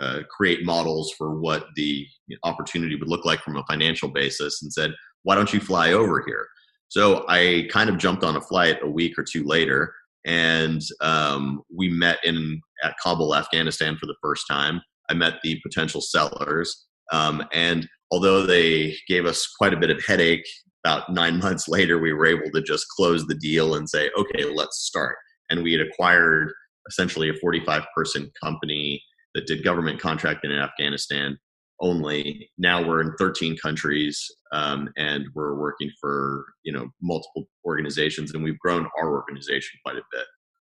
uh, 0.00 0.20
create 0.30 0.64
models 0.64 1.12
for 1.16 1.40
what 1.40 1.66
the 1.74 2.06
opportunity 2.44 2.96
would 2.96 3.08
look 3.08 3.24
like 3.24 3.40
from 3.40 3.56
a 3.56 3.64
financial 3.64 4.08
basis 4.08 4.62
and 4.62 4.72
said, 4.72 4.92
why 5.22 5.34
don't 5.34 5.52
you 5.52 5.60
fly 5.60 5.92
over 5.92 6.22
here? 6.26 6.46
So 6.88 7.24
I 7.28 7.68
kind 7.70 7.88
of 7.88 7.98
jumped 7.98 8.24
on 8.24 8.36
a 8.36 8.40
flight 8.40 8.78
a 8.82 8.90
week 8.90 9.18
or 9.18 9.24
two 9.24 9.44
later 9.44 9.94
and 10.26 10.82
um, 11.00 11.62
we 11.74 11.88
met 11.88 12.18
in 12.24 12.60
at 12.82 12.96
Kabul, 13.02 13.34
Afghanistan 13.34 13.96
for 13.96 14.06
the 14.06 14.16
first 14.22 14.44
time. 14.50 14.80
I 15.08 15.14
met 15.14 15.40
the 15.42 15.60
potential 15.62 16.00
sellers. 16.00 16.86
Um, 17.12 17.44
and 17.52 17.88
although 18.10 18.44
they 18.44 18.96
gave 19.08 19.26
us 19.26 19.46
quite 19.46 19.74
a 19.74 19.78
bit 19.78 19.90
of 19.90 20.04
headache, 20.04 20.46
about 20.84 21.12
nine 21.12 21.38
months 21.42 21.68
later, 21.68 21.98
we 21.98 22.12
were 22.12 22.26
able 22.26 22.50
to 22.54 22.62
just 22.62 22.86
close 22.88 23.26
the 23.26 23.34
deal 23.34 23.74
and 23.74 23.88
say, 23.88 24.10
okay, 24.16 24.44
let's 24.44 24.78
start 24.78 25.16
and 25.50 25.62
we 25.62 25.72
had 25.72 25.86
acquired 25.86 26.52
essentially 26.88 27.28
a 27.28 27.34
45 27.34 27.82
person 27.94 28.30
company 28.42 29.02
that 29.34 29.46
did 29.46 29.62
government 29.62 30.00
contracting 30.00 30.50
in 30.50 30.58
Afghanistan 30.58 31.38
only. 31.80 32.50
Now 32.58 32.86
we're 32.86 33.00
in 33.00 33.14
13 33.18 33.56
countries 33.56 34.24
um, 34.52 34.88
and 34.96 35.26
we're 35.34 35.54
working 35.54 35.90
for 36.00 36.44
you 36.64 36.72
know 36.72 36.88
multiple 37.00 37.48
organizations, 37.64 38.32
and 38.32 38.42
we've 38.42 38.58
grown 38.58 38.88
our 39.00 39.10
organization 39.10 39.78
quite 39.84 39.96
a 39.96 40.02
bit 40.12 40.26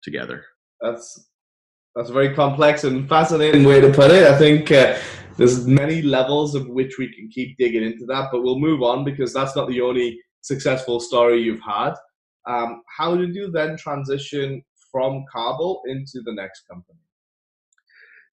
together. 0.02 0.44
That's 0.80 1.28
that's 1.94 2.10
a 2.10 2.12
very 2.12 2.34
complex 2.34 2.84
and 2.84 3.08
fascinating 3.08 3.64
way 3.64 3.80
to 3.80 3.92
put 3.92 4.10
it. 4.10 4.26
I 4.26 4.36
think 4.38 4.70
uh, 4.70 4.98
there's 5.36 5.66
many 5.66 6.02
levels 6.02 6.54
of 6.54 6.68
which 6.68 6.98
we 6.98 7.12
can 7.14 7.28
keep 7.28 7.56
digging 7.56 7.84
into 7.84 8.06
that, 8.06 8.28
but 8.32 8.42
we'll 8.42 8.58
move 8.58 8.82
on 8.82 9.04
because 9.04 9.32
that's 9.32 9.56
not 9.56 9.68
the 9.68 9.80
only 9.80 10.20
successful 10.40 11.00
story 11.00 11.42
you've 11.42 11.62
had. 11.62 11.94
Um, 12.46 12.82
how 12.96 13.16
did 13.16 13.34
you 13.34 13.50
then 13.50 13.76
transition 13.76 14.62
from 14.90 15.24
Kabul 15.32 15.82
into 15.86 16.22
the 16.24 16.32
next 16.32 16.62
company? 16.68 16.98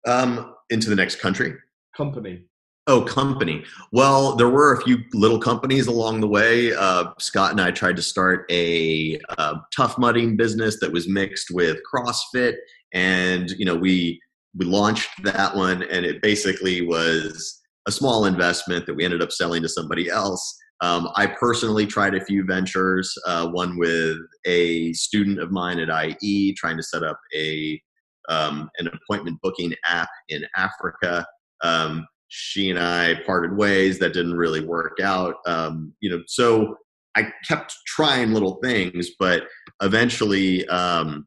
Um, 0.07 0.55
into 0.71 0.89
the 0.89 0.97
next 0.97 1.17
country? 1.17 1.55
Company. 1.97 2.45
Oh, 2.89 3.03
company. 3.03 3.65
Well, 3.91 4.37
there 4.37 4.49
were 4.49 4.73
a 4.73 4.81
few 4.81 4.99
little 5.13 5.41
companies 5.41 5.89
along 5.89 6.21
the 6.21 6.29
way. 6.29 6.73
Uh, 6.73 7.07
Scott 7.19 7.51
and 7.51 7.61
I 7.61 7.73
tried 7.73 7.97
to 7.97 8.03
start 8.03 8.47
a 8.49 9.19
uh, 9.39 9.57
tough 9.77 9.99
mudding 9.99 10.37
business 10.37 10.79
that 10.81 10.93
was 10.93 11.09
mixed 11.09 11.51
with 11.51 11.79
CrossFit, 11.93 12.55
and 12.95 13.51
you 13.51 13.65
know 13.65 13.75
we 13.75 14.21
we 14.57 14.67
launched 14.67 15.11
that 15.25 15.57
one, 15.57 15.83
and 15.83 16.07
it 16.07 16.23
basically 16.23 16.87
was 16.87 17.61
a 17.89 17.93
small 17.93 18.25
investment 18.25 18.87
that 18.87 18.95
we 18.95 19.05
ended 19.05 19.23
up 19.23 19.33
selling 19.33 19.63
to 19.63 19.69
somebody 19.69 20.09
else. 20.09 20.57
Um, 20.83 21.09
I 21.17 21.27
personally 21.27 21.87
tried 21.87 22.15
a 22.15 22.25
few 22.25 22.45
ventures, 22.45 23.15
uh, 23.27 23.49
one 23.49 23.79
with 23.79 24.19
a 24.45 24.93
student 24.93 25.41
of 25.41 25.51
mine 25.51 25.79
at 25.79 26.17
IE, 26.21 26.55
trying 26.55 26.77
to 26.77 26.83
set 26.83 27.03
up 27.03 27.19
a 27.35 27.81
um, 28.29 28.69
an 28.79 28.89
appointment 28.89 29.39
booking 29.43 29.73
app 29.87 30.09
in 30.29 30.45
Africa. 30.57 31.25
Um, 31.63 32.07
she 32.29 32.71
and 32.71 32.79
I 32.79 33.21
parted 33.25 33.57
ways. 33.57 33.99
That 33.99 34.13
didn't 34.13 34.35
really 34.37 34.65
work 34.65 34.99
out. 35.03 35.37
Um, 35.47 35.95
you 36.01 36.11
know, 36.11 36.23
so 36.27 36.77
I 37.17 37.33
kept 37.49 37.75
trying 37.87 38.33
little 38.33 38.59
things, 38.63 39.11
but 39.19 39.45
eventually, 39.81 40.67
um, 40.69 41.27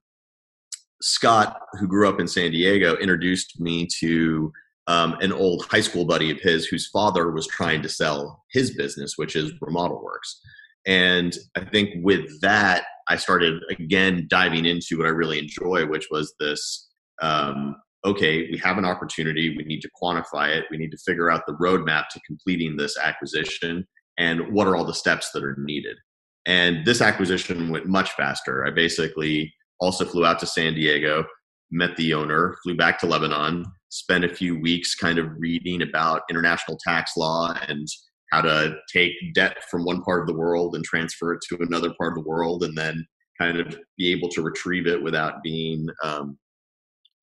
Scott, 1.01 1.62
who 1.79 1.88
grew 1.88 2.08
up 2.08 2.20
in 2.20 2.27
San 2.27 2.51
Diego, 2.51 2.96
introduced 2.98 3.60
me 3.60 3.88
to 4.00 4.51
um, 4.89 5.15
an 5.22 5.31
old 5.31 5.65
high 5.69 5.81
school 5.81 6.03
buddy 6.03 6.31
of 6.31 6.41
his 6.41 6.65
whose 6.65 6.88
father 6.88 7.31
was 7.31 7.48
trying 7.48 7.81
to 7.84 7.89
sell 7.89 8.43
his 8.51 8.75
business, 8.75 9.13
which 9.17 9.36
is 9.36 9.53
Remodel 9.62 10.03
Works. 10.03 10.41
And 10.86 11.38
I 11.55 11.63
think 11.63 11.91
with 12.03 12.41
that, 12.41 12.86
I 13.08 13.15
started 13.15 13.62
again 13.69 14.25
diving 14.29 14.65
into 14.65 14.98
what 14.98 15.05
I 15.05 15.12
really 15.12 15.38
enjoy, 15.38 15.86
which 15.86 16.08
was 16.10 16.34
this 16.39 16.89
um, 17.22 17.75
okay, 18.05 18.50
we 18.50 18.58
have 18.58 18.77
an 18.77 18.86
opportunity. 18.86 19.55
We 19.55 19.63
need 19.63 19.81
to 19.81 19.89
quantify 20.01 20.55
it. 20.55 20.65
We 20.72 20.77
need 20.77 20.91
to 20.91 20.98
figure 21.05 21.29
out 21.29 21.46
the 21.46 21.55
roadmap 21.55 22.08
to 22.12 22.19
completing 22.25 22.77
this 22.77 22.98
acquisition 22.98 23.86
and 24.17 24.53
what 24.53 24.67
are 24.67 24.75
all 24.75 24.86
the 24.86 24.93
steps 24.93 25.31
that 25.34 25.43
are 25.43 25.58
needed. 25.60 25.98
And 26.46 26.86
this 26.86 27.01
acquisition 27.01 27.69
went 27.69 27.88
much 27.88 28.12
faster. 28.12 28.65
I 28.65 28.72
basically 28.72 29.53
also 29.79 30.05
flew 30.05 30.25
out 30.25 30.39
to 30.39 30.46
San 30.46 30.74
Diego, 30.74 31.25
met 31.72 31.96
the 31.98 32.13
owner, 32.13 32.55
flew 32.63 32.75
back 32.75 33.00
to 33.00 33.05
Lebanon, 33.05 33.65
spent 33.89 34.24
a 34.24 34.34
few 34.34 34.60
weeks 34.60 34.96
kind 34.96 35.17
of 35.17 35.27
reading 35.38 35.81
about 35.81 36.22
international 36.29 36.77
tax 36.86 37.13
law 37.17 37.53
and 37.67 37.88
how 38.31 38.41
to 38.41 38.75
take 38.91 39.13
debt 39.34 39.58
from 39.69 39.84
one 39.84 40.01
part 40.03 40.22
of 40.22 40.27
the 40.27 40.39
world 40.39 40.75
and 40.75 40.86
transfer 40.86 41.34
it 41.34 41.39
to 41.50 41.58
another 41.62 41.93
part 41.98 42.15
of 42.15 42.24
the 42.24 42.29
world 42.29 42.63
and 42.63 42.77
then 42.77 43.05
kind 43.39 43.60
of 43.60 43.77
be 43.98 44.12
able 44.12 44.29
to 44.29 44.41
retrieve 44.41 44.86
it 44.86 45.01
without 45.01 45.41
being 45.43 45.88
um, 46.03 46.38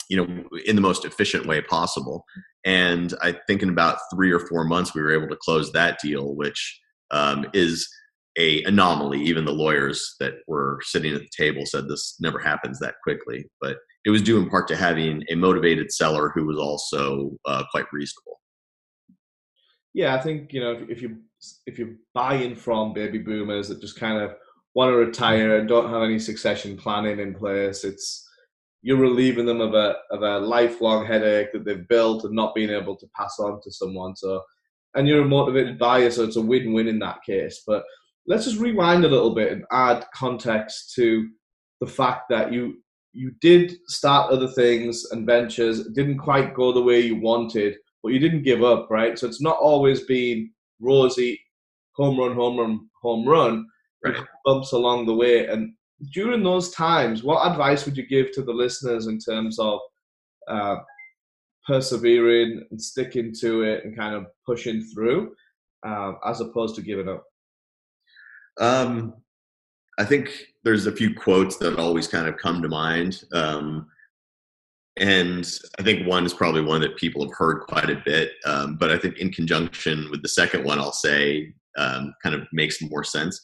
you 0.08 0.16
know 0.16 0.44
in 0.66 0.76
the 0.76 0.82
most 0.82 1.04
efficient 1.04 1.46
way 1.46 1.60
possible. 1.60 2.24
And 2.64 3.14
i 3.22 3.32
think 3.46 3.62
in 3.62 3.68
about 3.68 3.98
three 4.12 4.32
or 4.32 4.40
four 4.40 4.64
months 4.64 4.94
we 4.94 5.02
were 5.02 5.12
able 5.12 5.28
to 5.28 5.38
close 5.40 5.70
that 5.72 6.00
deal 6.02 6.34
which 6.34 6.80
um, 7.12 7.46
is 7.54 7.88
a 8.38 8.62
anomaly. 8.64 9.22
Even 9.22 9.44
the 9.44 9.52
lawyers 9.52 10.14
that 10.20 10.34
were 10.46 10.78
sitting 10.82 11.14
at 11.14 11.20
the 11.20 11.28
table 11.36 11.64
said 11.64 11.88
this 11.88 12.16
never 12.20 12.38
happens 12.38 12.78
that 12.80 12.96
quickly. 13.02 13.46
But 13.60 13.78
it 14.06 14.10
was 14.10 14.22
due 14.22 14.38
in 14.38 14.48
part 14.48 14.66
to 14.68 14.76
having 14.76 15.22
a 15.30 15.34
motivated 15.34 15.92
seller 15.92 16.32
who 16.34 16.46
was 16.46 16.58
also 16.58 17.36
uh, 17.44 17.62
quite 17.70 17.84
reasonable 17.92 18.40
yeah 19.92 20.14
i 20.14 20.20
think 20.20 20.52
you 20.52 20.60
know 20.60 20.72
if, 20.72 20.88
if 20.88 21.02
you 21.02 21.18
if 21.66 21.78
you're 21.78 21.96
buying 22.14 22.56
from 22.56 22.94
baby 22.94 23.18
boomers 23.18 23.68
that 23.68 23.80
just 23.80 23.98
kind 23.98 24.22
of 24.22 24.34
want 24.74 24.90
to 24.90 24.96
retire 24.96 25.58
and 25.58 25.68
don't 25.68 25.90
have 25.90 26.02
any 26.02 26.18
succession 26.18 26.76
planning 26.76 27.20
in 27.20 27.34
place 27.34 27.84
it's 27.84 28.26
you're 28.86 28.96
relieving 28.96 29.46
them 29.46 29.60
of 29.60 29.74
a 29.74 29.96
of 30.12 30.22
a 30.22 30.38
lifelong 30.38 31.04
headache 31.04 31.52
that 31.52 31.64
they've 31.64 31.88
built 31.88 32.22
and 32.22 32.32
not 32.32 32.54
being 32.54 32.70
able 32.70 32.94
to 32.94 33.08
pass 33.16 33.36
on 33.40 33.60
to 33.62 33.70
someone. 33.72 34.14
So, 34.14 34.40
and 34.94 35.08
you're 35.08 35.22
a 35.22 35.28
motivated 35.28 35.76
buyer, 35.76 36.08
so 36.08 36.22
it's 36.22 36.36
a 36.36 36.40
win-win 36.40 36.86
in 36.86 37.00
that 37.00 37.24
case. 37.24 37.64
But 37.66 37.82
let's 38.28 38.44
just 38.44 38.60
rewind 38.60 39.04
a 39.04 39.08
little 39.08 39.34
bit 39.34 39.50
and 39.50 39.64
add 39.72 40.06
context 40.14 40.94
to 40.94 41.28
the 41.80 41.88
fact 41.88 42.28
that 42.30 42.52
you 42.52 42.76
you 43.16 43.32
did 43.40 43.76
start 43.86 44.30
other 44.30 44.48
things 44.48 45.06
and 45.10 45.26
ventures, 45.26 45.88
didn't 45.94 46.18
quite 46.18 46.54
go 46.54 46.72
the 46.72 46.82
way 46.82 47.00
you 47.00 47.16
wanted, 47.16 47.76
but 48.02 48.12
you 48.12 48.18
didn't 48.18 48.42
give 48.42 48.62
up, 48.62 48.88
right? 48.90 49.18
So 49.18 49.26
it's 49.26 49.40
not 49.40 49.56
always 49.58 50.02
been 50.02 50.50
rosy, 50.80 51.40
home 51.94 52.18
run, 52.18 52.34
home 52.34 52.58
run, 52.58 52.88
home 53.02 53.26
run. 53.26 53.66
Right. 54.04 54.16
Bumps 54.44 54.72
along 54.72 55.06
the 55.06 55.14
way, 55.14 55.46
and 55.46 55.72
during 56.12 56.42
those 56.42 56.70
times, 56.70 57.22
what 57.22 57.50
advice 57.50 57.86
would 57.86 57.96
you 57.96 58.06
give 58.06 58.30
to 58.32 58.42
the 58.42 58.52
listeners 58.52 59.06
in 59.06 59.18
terms 59.18 59.58
of 59.58 59.80
uh, 60.46 60.76
persevering 61.66 62.62
and 62.70 62.80
sticking 62.80 63.32
to 63.40 63.62
it 63.62 63.84
and 63.84 63.96
kind 63.96 64.14
of 64.14 64.26
pushing 64.44 64.82
through, 64.82 65.34
uh, 65.84 66.12
as 66.26 66.40
opposed 66.40 66.76
to 66.76 66.82
giving 66.82 67.08
up? 67.08 67.24
Um, 68.60 69.14
I 69.98 70.04
think 70.04 70.46
there's 70.64 70.86
a 70.86 70.92
few 70.92 71.14
quotes 71.14 71.56
that 71.58 71.78
always 71.78 72.08
kind 72.08 72.28
of 72.28 72.36
come 72.36 72.62
to 72.62 72.68
mind. 72.68 73.24
Um, 73.32 73.88
and 74.98 75.46
I 75.78 75.82
think 75.82 76.06
one 76.06 76.24
is 76.24 76.34
probably 76.34 76.62
one 76.62 76.80
that 76.80 76.96
people 76.96 77.22
have 77.22 77.34
heard 77.36 77.60
quite 77.60 77.90
a 77.90 78.02
bit. 78.04 78.32
Um, 78.44 78.76
but 78.76 78.90
I 78.90 78.98
think 78.98 79.18
in 79.18 79.30
conjunction 79.30 80.08
with 80.10 80.22
the 80.22 80.28
second 80.28 80.64
one, 80.64 80.78
I'll 80.78 80.92
say 80.92 81.52
um, 81.78 82.14
kind 82.22 82.34
of 82.34 82.46
makes 82.52 82.80
more 82.82 83.04
sense 83.04 83.40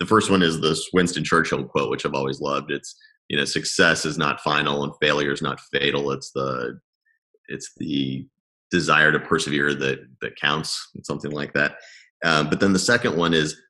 the 0.00 0.06
first 0.06 0.30
one 0.30 0.42
is 0.42 0.60
this 0.60 0.90
Winston 0.92 1.24
Churchill 1.24 1.64
quote, 1.64 1.90
which 1.90 2.04
I've 2.04 2.14
always 2.14 2.40
loved. 2.40 2.70
It's 2.70 2.96
you 3.28 3.38
know, 3.38 3.44
success 3.44 4.04
is 4.04 4.18
not 4.18 4.40
final 4.40 4.84
and 4.84 4.92
failure 5.00 5.32
is 5.32 5.42
not 5.42 5.60
fatal. 5.72 6.10
It's 6.10 6.30
the 6.32 6.78
it's 7.48 7.70
the 7.76 8.26
desire 8.70 9.12
to 9.12 9.20
persevere 9.20 9.74
that 9.74 10.00
that 10.20 10.36
counts, 10.36 10.90
something 11.02 11.30
like 11.30 11.52
that. 11.54 11.76
Um, 12.24 12.50
but 12.50 12.60
then 12.60 12.72
the 12.72 12.78
second 12.78 13.16
one 13.16 13.34
is 13.34 13.60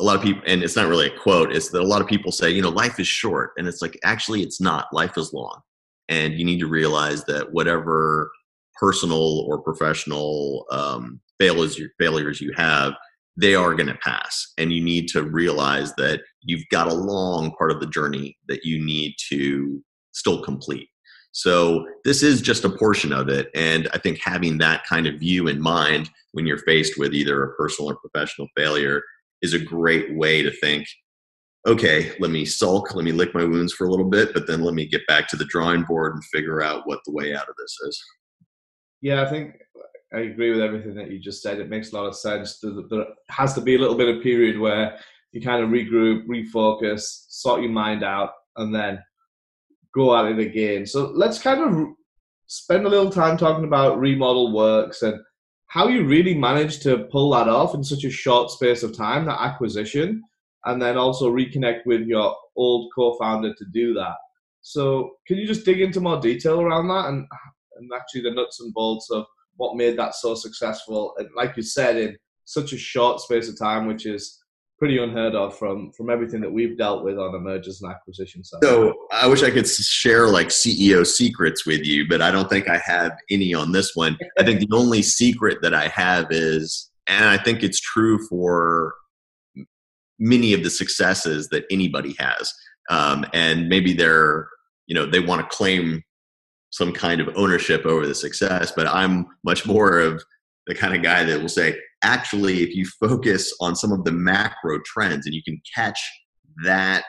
a 0.00 0.04
lot 0.04 0.16
of 0.16 0.22
people, 0.22 0.42
and 0.46 0.62
it's 0.62 0.76
not 0.76 0.88
really 0.88 1.06
a 1.06 1.18
quote. 1.18 1.52
It's 1.52 1.70
that 1.70 1.80
a 1.80 1.86
lot 1.86 2.00
of 2.00 2.08
people 2.08 2.32
say, 2.32 2.50
you 2.50 2.62
know, 2.62 2.70
life 2.70 2.98
is 2.98 3.06
short, 3.06 3.52
and 3.56 3.68
it's 3.68 3.82
like 3.82 3.98
actually 4.04 4.42
it's 4.42 4.60
not. 4.60 4.92
Life 4.92 5.16
is 5.16 5.32
long, 5.32 5.60
and 6.08 6.34
you 6.34 6.44
need 6.44 6.60
to 6.60 6.66
realize 6.66 7.24
that 7.24 7.52
whatever 7.52 8.30
personal 8.74 9.44
or 9.48 9.60
professional 9.60 10.66
um, 10.70 11.20
failures 11.38 11.80
failures 11.98 12.40
you 12.40 12.52
have 12.56 12.94
they 13.36 13.54
are 13.54 13.74
going 13.74 13.88
to 13.88 13.94
pass. 13.96 14.52
And 14.58 14.72
you 14.72 14.82
need 14.82 15.08
to 15.08 15.22
realize 15.22 15.94
that 15.94 16.20
you've 16.42 16.68
got 16.70 16.90
a 16.90 16.94
long 16.94 17.52
part 17.52 17.72
of 17.72 17.80
the 17.80 17.86
journey 17.86 18.36
that 18.48 18.64
you 18.64 18.84
need 18.84 19.14
to 19.30 19.82
still 20.12 20.42
complete. 20.42 20.88
So 21.32 21.84
this 22.04 22.22
is 22.22 22.40
just 22.40 22.64
a 22.64 22.70
portion 22.70 23.12
of 23.12 23.28
it. 23.28 23.50
And 23.54 23.88
I 23.92 23.98
think 23.98 24.20
having 24.22 24.58
that 24.58 24.86
kind 24.86 25.08
of 25.08 25.18
view 25.18 25.48
in 25.48 25.60
mind 25.60 26.10
when 26.30 26.46
you're 26.46 26.58
faced 26.58 26.96
with 26.96 27.12
either 27.12 27.42
a 27.42 27.54
personal 27.54 27.90
or 27.90 27.96
professional 27.96 28.46
failure 28.56 29.02
is 29.44 29.54
a 29.54 29.58
great 29.58 30.14
way 30.14 30.42
to 30.42 30.50
think 30.50 30.86
okay, 31.66 32.12
let 32.20 32.30
me 32.30 32.44
sulk, 32.44 32.94
let 32.94 33.04
me 33.04 33.12
lick 33.12 33.34
my 33.34 33.44
wounds 33.44 33.72
for 33.72 33.86
a 33.86 33.90
little 33.90 34.08
bit, 34.08 34.34
but 34.34 34.46
then 34.46 34.62
let 34.62 34.74
me 34.74 34.86
get 34.86 35.06
back 35.06 35.26
to 35.28 35.36
the 35.36 35.46
drawing 35.46 35.82
board 35.84 36.12
and 36.14 36.24
figure 36.24 36.62
out 36.62 36.86
what 36.86 37.00
the 37.06 37.12
way 37.12 37.34
out 37.34 37.48
of 37.48 37.54
this 37.56 37.78
is. 37.88 38.04
Yeah, 39.00 39.22
I 39.22 39.30
think 39.30 39.54
I 40.12 40.20
agree 40.20 40.50
with 40.50 40.60
everything 40.60 40.94
that 40.96 41.10
you 41.10 41.18
just 41.18 41.42
said. 41.42 41.60
It 41.60 41.70
makes 41.70 41.92
a 41.92 41.96
lot 41.96 42.06
of 42.06 42.16
sense. 42.16 42.60
There 42.60 43.06
has 43.30 43.54
to 43.54 43.60
be 43.60 43.76
a 43.76 43.78
little 43.78 43.96
bit 43.96 44.14
of 44.14 44.22
period 44.22 44.58
where 44.58 44.98
you 45.32 45.40
kind 45.40 45.64
of 45.64 45.70
regroup, 45.70 46.26
refocus, 46.26 47.24
sort 47.28 47.62
your 47.62 47.70
mind 47.70 48.04
out, 48.04 48.30
and 48.56 48.74
then 48.74 49.02
go 49.94 50.16
at 50.16 50.30
it 50.30 50.38
again. 50.38 50.86
So 50.86 51.12
let's 51.14 51.38
kind 51.38 51.60
of 51.60 51.88
spend 52.46 52.84
a 52.84 52.90
little 52.90 53.10
time 53.10 53.36
talking 53.36 53.64
about 53.64 53.98
remodel 53.98 54.52
works 54.52 55.02
and 55.02 55.18
how 55.74 55.88
you 55.88 56.04
really 56.04 56.34
managed 56.34 56.82
to 56.82 56.98
pull 57.10 57.30
that 57.30 57.48
off 57.48 57.74
in 57.74 57.82
such 57.82 58.04
a 58.04 58.10
short 58.10 58.48
space 58.48 58.84
of 58.84 58.96
time, 58.96 59.24
that 59.24 59.40
acquisition, 59.40 60.22
and 60.66 60.80
then 60.80 60.96
also 60.96 61.28
reconnect 61.28 61.80
with 61.84 62.02
your 62.02 62.32
old 62.56 62.92
co-founder 62.94 63.52
to 63.52 63.64
do 63.72 63.92
that. 63.92 64.14
So 64.62 65.16
can 65.26 65.36
you 65.36 65.48
just 65.48 65.64
dig 65.64 65.80
into 65.80 66.00
more 66.00 66.20
detail 66.20 66.60
around 66.60 66.86
that 66.88 67.06
and, 67.06 67.26
and 67.76 67.90
actually 67.92 68.20
the 68.20 68.30
nuts 68.30 68.60
and 68.60 68.72
bolts 68.72 69.10
of 69.10 69.26
what 69.56 69.76
made 69.76 69.98
that 69.98 70.14
so 70.14 70.36
successful. 70.36 71.12
And 71.18 71.28
like 71.36 71.56
you 71.56 71.64
said, 71.64 71.96
in 71.96 72.16
such 72.44 72.72
a 72.72 72.78
short 72.78 73.20
space 73.20 73.48
of 73.48 73.58
time, 73.58 73.86
which 73.86 74.06
is 74.06 74.43
pretty 74.78 74.98
unheard 74.98 75.34
of 75.34 75.56
from 75.56 75.92
from 75.92 76.10
everything 76.10 76.40
that 76.40 76.52
we've 76.52 76.76
dealt 76.76 77.04
with 77.04 77.18
on 77.18 77.34
a 77.34 77.38
mergers 77.38 77.80
and 77.82 77.90
acquisition 77.90 78.42
side. 78.42 78.60
So 78.62 78.94
I 79.12 79.26
wish 79.26 79.42
I 79.42 79.50
could 79.50 79.68
share 79.68 80.28
like 80.28 80.48
CEO 80.48 81.06
secrets 81.06 81.64
with 81.64 81.84
you, 81.84 82.08
but 82.08 82.20
I 82.20 82.30
don't 82.30 82.50
think 82.50 82.68
I 82.68 82.78
have 82.78 83.12
any 83.30 83.54
on 83.54 83.72
this 83.72 83.92
one. 83.94 84.18
I 84.38 84.42
think 84.42 84.60
the 84.60 84.76
only 84.76 85.02
secret 85.02 85.58
that 85.62 85.74
I 85.74 85.88
have 85.88 86.26
is, 86.30 86.90
and 87.06 87.24
I 87.24 87.38
think 87.38 87.62
it's 87.62 87.80
true 87.80 88.18
for 88.28 88.94
many 90.18 90.52
of 90.54 90.62
the 90.62 90.70
successes 90.70 91.48
that 91.48 91.64
anybody 91.70 92.14
has, 92.18 92.52
um, 92.90 93.24
and 93.32 93.68
maybe 93.68 93.92
they're 93.92 94.48
you 94.86 94.94
know 94.94 95.06
they 95.06 95.20
want 95.20 95.40
to 95.40 95.56
claim 95.56 96.02
some 96.70 96.92
kind 96.92 97.20
of 97.20 97.28
ownership 97.36 97.86
over 97.86 98.04
the 98.04 98.14
success, 98.14 98.72
but 98.74 98.88
I'm 98.88 99.26
much 99.44 99.64
more 99.64 100.00
of 100.00 100.24
the 100.66 100.74
kind 100.74 100.94
of 100.94 101.02
guy 101.02 101.22
that 101.22 101.40
will 101.40 101.48
say, 101.48 101.78
actually, 102.04 102.62
if 102.62 102.76
you 102.76 102.86
focus 103.00 103.52
on 103.60 103.74
some 103.74 103.90
of 103.90 104.04
the 104.04 104.12
macro 104.12 104.78
trends 104.84 105.26
and 105.26 105.34
you 105.34 105.42
can 105.42 105.60
catch 105.74 106.00
that 106.64 107.04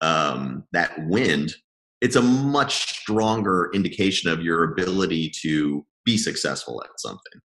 um, 0.00 0.64
that 0.72 0.92
wind, 1.06 1.54
it's 2.00 2.16
a 2.16 2.22
much 2.22 3.00
stronger 3.00 3.70
indication 3.74 4.30
of 4.30 4.42
your 4.42 4.62
ability 4.64 5.32
to 5.42 5.84
be 6.04 6.18
successful 6.18 6.82
at 6.84 6.90
something. 6.98 7.40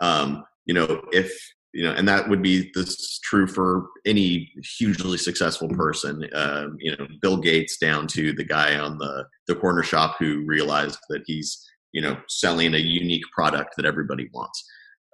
Um, 0.00 0.44
you 0.66 0.74
know, 0.74 1.02
if 1.12 1.32
you 1.72 1.84
know, 1.84 1.92
and 1.92 2.06
that 2.06 2.28
would 2.28 2.42
be 2.42 2.70
this 2.74 3.18
true 3.20 3.46
for 3.46 3.86
any 4.04 4.52
hugely 4.78 5.16
successful 5.16 5.68
person. 5.68 6.28
Uh, 6.34 6.66
you 6.78 6.94
know, 6.94 7.06
Bill 7.22 7.38
Gates 7.38 7.78
down 7.78 8.06
to 8.08 8.32
the 8.34 8.44
guy 8.44 8.78
on 8.78 8.98
the 8.98 9.24
the 9.48 9.54
corner 9.54 9.82
shop 9.82 10.16
who 10.18 10.44
realized 10.46 10.98
that 11.08 11.22
he's 11.26 11.66
you 11.92 12.02
know 12.02 12.18
selling 12.28 12.74
a 12.74 12.78
unique 12.78 13.24
product 13.34 13.74
that 13.76 13.86
everybody 13.86 14.28
wants. 14.34 14.62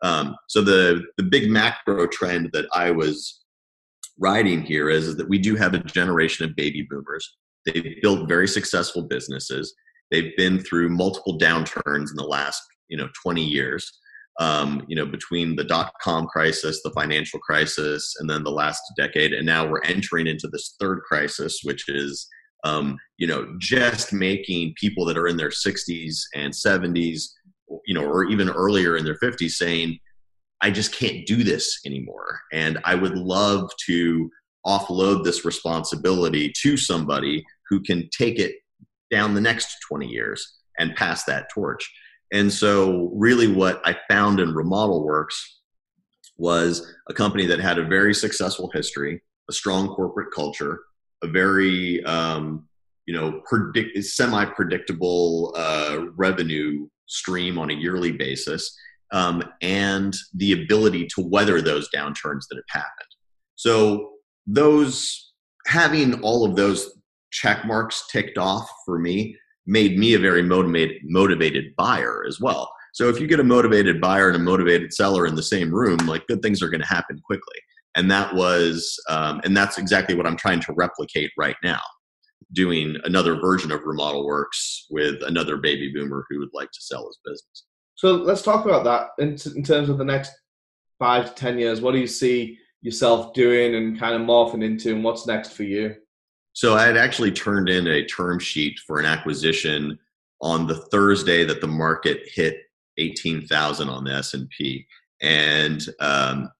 Um, 0.03 0.37
so 0.49 0.63
the 0.63 1.05
the 1.17 1.25
big 1.25 1.51
macro 1.51 2.07
trend 2.07 2.51
that 2.53 2.67
I 2.75 2.91
was 2.91 3.45
riding 4.19 4.63
here 4.63 4.91
is, 4.91 5.09
is 5.09 5.17
that 5.17 5.29
we 5.29 5.39
do 5.39 5.55
have 5.57 5.75
a 5.75 5.79
generation 5.79 6.45
of 6.45 6.57
baby 6.57 6.87
boomers. 6.89 7.37
They've 7.67 7.97
built 8.03 8.29
very 8.29 8.49
successful 8.49 9.03
businesses. 9.03 9.75
They've 10.11 10.37
been 10.37 10.61
through 10.61 10.89
multiple 10.89 11.39
downturns 11.39 12.11
in 12.11 12.17
the 12.17 12.27
last 12.27 12.63
you 12.89 12.97
know 12.97 13.09
20 13.23 13.43
years 13.43 13.93
um, 14.39 14.85
you 14.87 14.95
know, 14.95 15.07
between 15.07 15.57
the 15.57 15.65
dot 15.65 15.93
com 16.01 16.27
crisis, 16.27 16.83
the 16.83 16.93
financial 16.93 17.41
crisis, 17.41 18.15
and 18.19 18.31
then 18.31 18.45
the 18.45 18.51
last 18.51 18.81
decade. 18.97 19.33
And 19.33 19.45
now 19.45 19.67
we're 19.67 19.83
entering 19.83 20.27
into 20.27 20.49
this 20.49 20.77
third 20.81 21.01
crisis, 21.01 21.61
which 21.65 21.89
is, 21.89 22.29
um, 22.65 22.97
you 23.19 23.27
know, 23.27 23.53
just 23.59 24.13
making 24.13 24.75
people 24.81 25.05
that 25.07 25.19
are 25.19 25.27
in 25.27 25.37
their 25.37 25.49
60s 25.49 26.21
and 26.37 26.53
70s, 26.53 27.25
you 27.87 27.95
know, 27.95 28.05
or 28.05 28.25
even 28.25 28.49
earlier 28.49 28.97
in 28.97 29.05
their 29.05 29.19
50s 29.19 29.53
saying, 29.53 29.99
I 30.61 30.71
just 30.71 30.93
can't 30.93 31.27
do 31.27 31.45
this 31.45 31.81
anymore. 31.87 32.41
And 32.53 32.79
I 32.85 32.95
would 32.95 33.17
love 33.17 33.71
to 33.87 34.31
offload 34.67 35.25
this 35.25 35.45
responsibility 35.45 36.53
to 36.63 36.77
somebody 36.77 37.45
who 37.69 37.81
can 37.81 38.09
take 38.11 38.39
it 38.39 38.57
down 39.11 39.35
the 39.35 39.41
next 39.41 39.77
20 39.89 40.07
years 40.07 40.59
and 40.79 40.95
pass 40.97 41.25
that 41.25 41.49
torch. 41.53 41.91
And 42.33 42.53
so, 42.53 43.11
really, 43.15 43.49
what 43.49 43.81
I 43.85 43.97
found 44.09 44.39
in 44.39 44.55
Remodel 44.55 45.05
Works 45.05 45.61
was 46.37 46.95
a 47.09 47.15
company 47.15 47.47
that 47.47 47.59
had 47.59 47.79
a 47.79 47.87
very 47.87 48.15
successful 48.15 48.71
history, 48.75 49.23
a 49.49 49.53
strong 49.53 49.89
corporate 49.89 50.29
culture, 50.35 50.81
a 51.23 51.27
very 51.27 52.05
um, 52.05 52.69
you 53.07 53.15
know 53.15 53.41
predict 53.47 53.97
semi 54.05 54.45
predictable 54.45 55.55
uh, 55.57 56.07
revenue 56.17 56.87
stream 57.09 57.59
on 57.59 57.71
a 57.71 57.75
yearly 57.75 58.13
basis, 58.13 58.75
um, 59.13 59.43
and 59.61 60.15
the 60.35 60.53
ability 60.53 61.09
to 61.15 61.21
weather 61.21 61.61
those 61.61 61.89
downturns 61.95 62.45
that 62.49 62.57
have 62.57 62.83
happened. 62.83 63.09
So 63.57 64.13
those 64.47 65.33
having 65.67 66.21
all 66.23 66.49
of 66.49 66.57
those 66.57 66.91
check 67.31 67.67
marks 67.67 68.07
ticked 68.11 68.39
off 68.39 68.71
for 68.87 68.99
me 68.99 69.37
made 69.67 69.99
me 69.99 70.15
a 70.15 70.19
very 70.19 70.43
motivated 70.43 70.97
motivated 71.05 71.77
buyer 71.77 72.25
as 72.27 72.41
well. 72.41 72.71
So 72.95 73.09
if 73.09 73.21
you 73.21 73.27
get 73.27 73.41
a 73.41 73.45
motivated 73.45 74.01
buyer 74.01 74.29
and 74.29 74.37
a 74.37 74.41
motivated 74.41 74.93
seller 74.95 75.27
in 75.27 75.35
the 75.35 75.43
same 75.43 75.73
room, 75.73 75.99
like 76.07 76.27
good 76.27 76.43
things 76.43 76.63
are 76.63 76.71
going 76.71 76.81
to 76.81 76.87
happen 76.87 77.21
quickly. 77.25 77.59
And 77.97 78.11
that 78.11 78.35
was, 78.35 78.99
um, 79.09 79.41
and 79.45 79.57
that's 79.57 79.77
exactly 79.79 80.15
what 80.15 80.27
I'm 80.27 80.37
trying 80.37 80.61
to 80.61 80.73
replicate 80.73 81.31
right 81.37 81.57
now, 81.63 81.81
doing 82.53 82.97
another 83.05 83.37
version 83.37 83.71
of 83.71 83.85
Remodel 83.85 84.27
Works 84.27 84.87
with 84.91 85.23
another 85.23 85.57
baby 85.57 85.93
boomer 85.93 86.25
who 86.29 86.39
would 86.39 86.53
like 86.53 86.71
to 86.71 86.81
sell 86.81 87.07
his 87.07 87.19
business. 87.25 87.65
So 87.95 88.15
let's 88.15 88.43
talk 88.43 88.65
about 88.65 88.85
that 88.85 89.09
in, 89.23 89.37
in 89.57 89.63
terms 89.63 89.89
of 89.89 89.99
the 89.99 90.05
next 90.05 90.33
five 90.99 91.27
to 91.27 91.35
ten 91.35 91.59
years. 91.59 91.81
What 91.81 91.93
do 91.93 91.99
you 91.99 92.07
see 92.07 92.59
yourself 92.81 93.35
doing 93.35 93.75
and 93.75 93.99
kind 93.99 94.15
of 94.15 94.23
morphing 94.23 94.65
into, 94.65 94.95
and 94.95 95.05
what's 95.05 95.27
next 95.27 95.53
for 95.53 95.65
you? 95.65 95.97
So 96.53 96.75
I 96.75 96.87
had 96.87 96.97
actually 96.97 97.33
turned 97.33 97.69
in 97.69 97.87
a 97.87 98.05
term 98.07 98.39
sheet 98.39 98.79
for 98.87 98.99
an 98.99 99.05
acquisition 99.05 99.99
on 100.41 100.67
the 100.67 100.77
Thursday 100.77 101.45
that 101.45 101.61
the 101.61 101.67
market 101.67 102.29
hit 102.33 102.57
18,000 102.97 103.89
on 103.89 104.05
the 104.05 104.13
S&P. 104.15 104.87
And 105.21 105.87
um, 106.01 106.51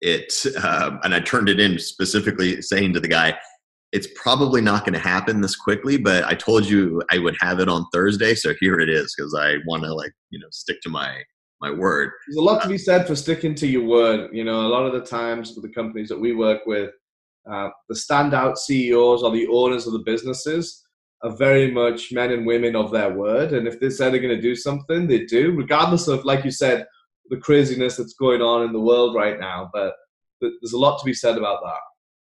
it 0.00 0.32
uh, 0.62 0.98
and 1.02 1.14
I 1.14 1.20
turned 1.20 1.48
it 1.48 1.60
in 1.60 1.78
specifically 1.78 2.62
saying 2.62 2.92
to 2.94 3.00
the 3.00 3.08
guy, 3.08 3.36
it's 3.92 4.08
probably 4.14 4.60
not 4.60 4.84
going 4.84 4.92
to 4.92 4.98
happen 4.98 5.40
this 5.40 5.56
quickly, 5.56 5.96
but 5.96 6.24
I 6.24 6.34
told 6.34 6.66
you 6.66 7.02
I 7.10 7.18
would 7.18 7.36
have 7.40 7.58
it 7.60 7.68
on 7.68 7.86
Thursday, 7.92 8.34
so 8.34 8.52
here 8.60 8.80
it 8.80 8.88
is 8.88 9.14
because 9.16 9.34
I 9.34 9.56
want 9.66 9.82
to 9.84 9.94
like 9.94 10.12
you 10.30 10.38
know 10.38 10.48
stick 10.50 10.80
to 10.82 10.90
my 10.90 11.22
my 11.60 11.70
word. 11.70 12.10
There's 12.26 12.36
a 12.36 12.42
lot 12.42 12.62
to 12.62 12.68
be 12.68 12.78
said 12.78 13.06
for 13.06 13.16
sticking 13.16 13.54
to 13.56 13.66
your 13.66 13.84
word. 13.84 14.30
You 14.32 14.44
know, 14.44 14.66
a 14.66 14.68
lot 14.68 14.86
of 14.86 14.92
the 14.92 15.04
times 15.04 15.54
with 15.54 15.64
the 15.64 15.74
companies 15.74 16.08
that 16.08 16.20
we 16.20 16.34
work 16.34 16.66
with, 16.66 16.90
uh, 17.50 17.70
the 17.88 17.94
standout 17.94 18.58
CEOs 18.58 19.22
or 19.22 19.32
the 19.32 19.48
owners 19.48 19.86
of 19.86 19.92
the 19.92 20.00
businesses 20.00 20.84
are 21.22 21.36
very 21.36 21.70
much 21.70 22.12
men 22.12 22.30
and 22.30 22.46
women 22.46 22.76
of 22.76 22.92
their 22.92 23.12
word. 23.12 23.52
And 23.52 23.66
if 23.66 23.80
they 23.80 23.90
say 23.90 24.10
they're 24.10 24.20
going 24.20 24.36
to 24.36 24.40
do 24.40 24.54
something, 24.54 25.06
they 25.06 25.24
do, 25.24 25.52
regardless 25.52 26.06
of, 26.06 26.24
like 26.24 26.44
you 26.44 26.50
said, 26.50 26.86
the 27.30 27.36
craziness 27.36 27.96
that's 27.96 28.14
going 28.14 28.40
on 28.40 28.64
in 28.64 28.72
the 28.72 28.80
world 28.80 29.16
right 29.16 29.40
now. 29.40 29.68
But 29.72 29.94
there's 30.40 30.72
a 30.72 30.78
lot 30.78 30.98
to 30.98 31.04
be 31.04 31.14
said 31.14 31.36
about 31.36 31.60
that. 31.64 31.80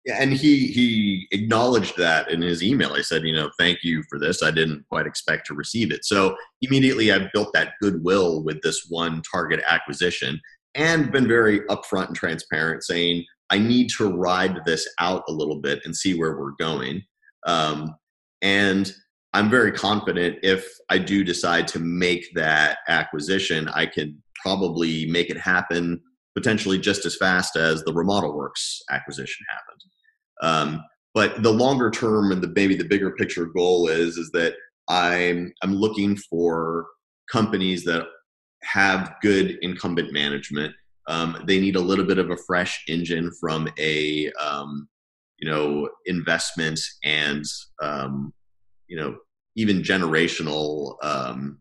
Yeah, 0.06 0.18
and 0.20 0.34
he 0.34 0.68
he 0.68 1.28
acknowledged 1.32 1.96
that 1.98 2.30
in 2.30 2.42
his 2.42 2.62
email. 2.62 2.94
He 2.94 3.04
said, 3.04 3.24
you 3.24 3.34
know, 3.34 3.50
thank 3.58 3.80
you 3.84 4.04
for 4.10 4.20
this. 4.20 4.44
I 4.44 4.52
didn't 4.52 4.86
quite 4.90 5.08
expect 5.08 5.48
to 5.48 5.54
receive 5.54 5.92
it. 5.92 6.04
So 6.04 6.36
immediately 6.62 7.12
I 7.12 7.30
built 7.34 7.54
that 7.54 7.74
goodwill 7.82 8.44
with 8.44 8.62
this 8.62 8.88
one 8.90 9.22
target 9.32 9.62
acquisition 9.66 10.42
and 10.76 11.12
been 11.12 11.28
very 11.28 11.62
upfront 11.62 12.08
and 12.08 12.16
transparent 12.16 12.84
saying 12.84 13.24
I 13.50 13.60
need 13.60 13.90
to 13.98 14.12
ride 14.12 14.60
this 14.66 14.88
out 15.00 15.24
a 15.30 15.32
little 15.32 15.62
bit 15.62 15.82
and 15.86 15.96
see 15.96 16.18
where 16.18 16.38
we're 16.38 16.56
going. 16.60 17.04
Um, 17.46 17.96
and 18.42 18.92
I'm 19.34 19.50
very 19.50 19.72
confident 19.72 20.40
if 20.44 20.68
I 20.90 20.98
do 20.98 21.24
decide 21.24 21.68
to 21.70 21.80
make 21.80 22.34
that 22.36 22.80
acquisition, 22.88 23.68
I 23.70 23.86
can 23.86 24.22
probably 24.44 25.06
make 25.06 25.30
it 25.30 25.38
happen 25.38 26.02
potentially 26.36 26.80
just 26.80 27.06
as 27.06 27.16
fast 27.16 27.56
as 27.56 27.84
the 27.84 27.94
Remodel 27.94 28.36
Works 28.36 28.82
acquisition 28.90 29.46
happened. 29.50 29.82
Um, 30.42 30.84
but 31.14 31.44
the 31.44 31.52
longer 31.52 31.92
term 31.92 32.32
and 32.32 32.42
the 32.42 32.52
maybe 32.56 32.76
the 32.76 32.88
bigger 32.88 33.12
picture 33.12 33.46
goal 33.46 33.88
is 33.88 34.18
is 34.18 34.32
that 34.32 34.56
I'm 34.90 35.54
I'm 35.62 35.76
looking 35.76 36.18
for 36.18 36.88
companies 37.32 37.84
that 37.86 38.08
have 38.64 39.16
good 39.22 39.58
incumbent 39.62 40.12
management 40.12 40.74
um, 41.08 41.44
they 41.46 41.60
need 41.60 41.76
a 41.76 41.82
little 41.82 42.06
bit 42.06 42.18
of 42.18 42.30
a 42.30 42.38
fresh 42.48 42.84
engine 42.88 43.32
from 43.40 43.68
a 43.78 44.32
um, 44.34 44.88
you 45.40 45.50
know 45.50 45.90
investment 46.06 46.80
and 47.04 47.44
um, 47.82 48.34
you 48.88 48.98
know 48.98 49.18
even 49.56 49.82
generational 49.82 50.96
um, 51.04 51.60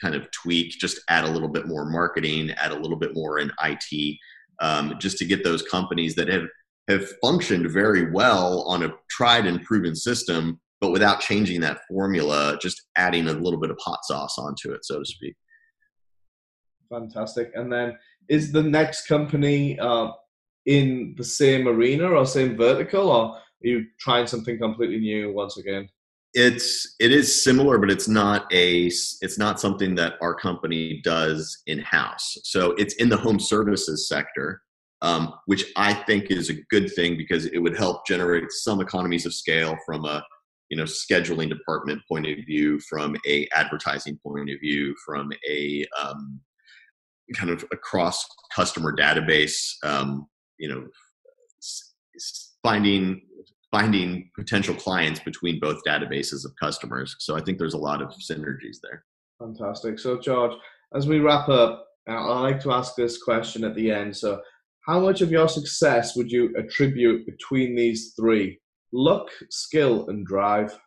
kind 0.00 0.14
of 0.14 0.30
tweak. 0.30 0.70
Just 0.72 1.00
add 1.08 1.24
a 1.24 1.30
little 1.30 1.48
bit 1.48 1.66
more 1.66 1.84
marketing, 1.84 2.50
add 2.52 2.72
a 2.72 2.78
little 2.78 2.96
bit 2.96 3.14
more 3.14 3.38
in 3.38 3.50
IT, 3.62 4.18
um, 4.60 4.94
just 4.98 5.18
to 5.18 5.24
get 5.24 5.44
those 5.44 5.62
companies 5.62 6.14
that 6.14 6.28
have 6.28 6.46
have 6.88 7.08
functioned 7.20 7.70
very 7.70 8.12
well 8.12 8.62
on 8.62 8.84
a 8.84 8.94
tried 9.10 9.46
and 9.46 9.64
proven 9.64 9.94
system, 9.96 10.60
but 10.80 10.92
without 10.92 11.20
changing 11.20 11.60
that 11.60 11.80
formula, 11.88 12.56
just 12.62 12.80
adding 12.96 13.26
a 13.26 13.32
little 13.32 13.58
bit 13.58 13.70
of 13.70 13.78
hot 13.80 13.98
sauce 14.04 14.38
onto 14.38 14.72
it, 14.72 14.84
so 14.84 15.00
to 15.00 15.04
speak. 15.04 15.34
Fantastic. 16.88 17.50
And 17.54 17.72
then 17.72 17.96
is 18.28 18.52
the 18.52 18.62
next 18.62 19.06
company 19.06 19.78
uh, 19.80 20.12
in 20.66 21.14
the 21.16 21.24
same 21.24 21.66
arena 21.66 22.08
or 22.08 22.24
same 22.26 22.56
vertical, 22.56 23.10
or 23.10 23.34
are 23.34 23.42
you 23.62 23.86
trying 23.98 24.26
something 24.26 24.58
completely 24.58 24.98
new 24.98 25.32
once 25.32 25.56
again? 25.56 25.88
It's 26.38 26.96
it 27.00 27.12
is 27.12 27.42
similar, 27.42 27.78
but 27.78 27.90
it's 27.90 28.08
not 28.08 28.46
a 28.52 28.84
it's 28.84 29.38
not 29.38 29.58
something 29.58 29.94
that 29.94 30.16
our 30.20 30.34
company 30.34 31.00
does 31.02 31.62
in 31.66 31.78
house. 31.78 32.36
So 32.44 32.72
it's 32.72 32.94
in 32.96 33.08
the 33.08 33.16
home 33.16 33.40
services 33.40 34.06
sector, 34.06 34.60
um, 35.00 35.32
which 35.46 35.64
I 35.76 35.94
think 35.94 36.30
is 36.30 36.50
a 36.50 36.60
good 36.68 36.92
thing 36.92 37.16
because 37.16 37.46
it 37.46 37.58
would 37.58 37.74
help 37.74 38.06
generate 38.06 38.52
some 38.52 38.82
economies 38.82 39.24
of 39.24 39.32
scale 39.32 39.78
from 39.86 40.04
a 40.04 40.22
you 40.68 40.76
know 40.76 40.84
scheduling 40.84 41.48
department 41.48 42.02
point 42.06 42.26
of 42.26 42.36
view, 42.44 42.80
from 42.80 43.16
a 43.26 43.48
advertising 43.54 44.18
point 44.22 44.50
of 44.50 44.60
view, 44.60 44.94
from 45.06 45.32
a 45.48 45.86
um, 45.98 46.38
kind 47.34 47.48
of 47.48 47.64
across 47.72 48.22
customer 48.54 48.94
database, 48.94 49.56
um, 49.84 50.26
you 50.58 50.68
know, 50.68 50.86
finding 52.62 53.22
finding 53.70 54.30
potential 54.36 54.74
clients 54.74 55.20
between 55.20 55.60
both 55.60 55.80
databases 55.86 56.44
of 56.44 56.52
customers. 56.60 57.16
So 57.18 57.36
I 57.36 57.40
think 57.40 57.58
there's 57.58 57.74
a 57.74 57.78
lot 57.78 58.02
of 58.02 58.10
synergies 58.10 58.78
there. 58.82 59.04
Fantastic. 59.38 59.98
So 59.98 60.18
George, 60.18 60.52
as 60.94 61.06
we 61.06 61.18
wrap 61.18 61.48
up, 61.48 61.86
I 62.08 62.40
like 62.40 62.60
to 62.60 62.72
ask 62.72 62.94
this 62.94 63.22
question 63.22 63.64
at 63.64 63.74
the 63.74 63.90
end. 63.90 64.16
So, 64.16 64.40
how 64.86 65.00
much 65.00 65.20
of 65.20 65.32
your 65.32 65.48
success 65.48 66.14
would 66.14 66.30
you 66.30 66.54
attribute 66.56 67.26
between 67.26 67.74
these 67.74 68.12
three: 68.14 68.60
luck, 68.92 69.28
skill, 69.50 70.08
and 70.08 70.24
drive? 70.24 70.78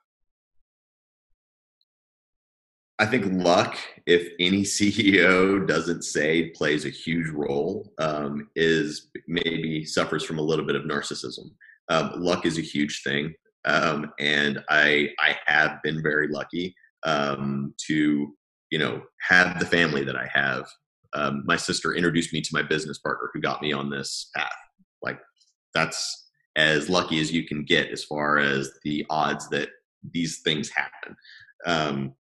I 2.98 3.06
think 3.06 3.26
luck, 3.32 3.78
if 4.06 4.30
any 4.40 4.64
CEO 4.64 5.66
doesn't 5.66 6.04
say 6.04 6.50
plays 6.50 6.86
a 6.86 6.90
huge 6.90 7.30
role, 7.30 7.94
um, 7.98 8.50
is 8.56 9.10
maybe 9.28 9.86
suffers 9.86 10.24
from 10.24 10.38
a 10.38 10.44
little 10.44 10.66
bit 10.66 10.76
of 10.76 10.84
narcissism. 10.84 11.52
Um, 11.90 12.14
luck 12.18 12.46
is 12.46 12.58
a 12.58 12.62
huge 12.62 13.02
thing, 13.04 13.34
um, 13.66 14.12
and 14.20 14.64
I 14.70 15.10
I 15.20 15.38
have 15.46 15.82
been 15.84 16.02
very 16.04 16.28
lucky 16.28 16.76
um, 17.06 17.74
to 17.88 18.36
you 18.72 18.80
know 18.80 19.02
have 19.28 19.60
the 19.60 19.66
family 19.66 20.04
that 20.04 20.16
I 20.16 20.30
have, 20.34 20.66
um, 21.14 21.44
my 21.46 21.56
sister 21.56 21.94
introduced 21.94 22.34
me 22.34 22.42
to 22.42 22.50
my 22.54 22.62
business 22.62 23.00
partner 23.00 23.30
who 23.34 23.42
got 23.42 23.62
me 23.62 23.74
on 23.74 23.90
this 23.90 24.30
path. 24.36 24.52
Like 25.02 25.20
that's 25.74 26.28
as 26.56 26.90
lucky 26.90 27.20
as 27.20 27.32
you 27.32 27.46
can 27.48 27.64
get 27.64 27.90
as 27.90 28.04
far 28.04 28.38
as 28.38 28.72
the 28.84 29.06
odds 29.10 29.50
that 29.50 29.70
these 30.12 30.40
things 30.40 30.70
happen. 30.70 31.16
Um, 31.66 32.14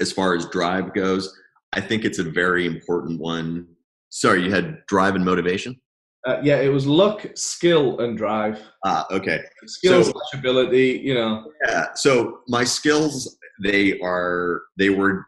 as 0.00 0.12
far 0.12 0.34
as 0.34 0.46
drive 0.46 0.92
goes, 0.94 1.32
I 1.72 1.80
think 1.80 2.04
it's 2.04 2.18
a 2.18 2.24
very 2.24 2.66
important 2.66 3.20
one. 3.20 3.66
Sorry, 4.10 4.44
you 4.44 4.50
had 4.50 4.78
drive 4.86 5.14
and 5.14 5.24
motivation. 5.24 5.80
Uh, 6.26 6.40
yeah, 6.42 6.60
it 6.60 6.68
was 6.68 6.86
luck, 6.86 7.26
skill, 7.34 8.00
and 8.00 8.16
drive. 8.16 8.60
Ah, 8.84 9.06
okay. 9.10 9.40
Skills, 9.66 10.06
so, 10.06 10.38
ability, 10.38 11.00
you 11.04 11.14
know. 11.14 11.50
Yeah. 11.66 11.88
So 11.94 12.40
my 12.48 12.64
skills, 12.64 13.36
they 13.62 14.00
are 14.00 14.62
they 14.78 14.90
were 14.90 15.26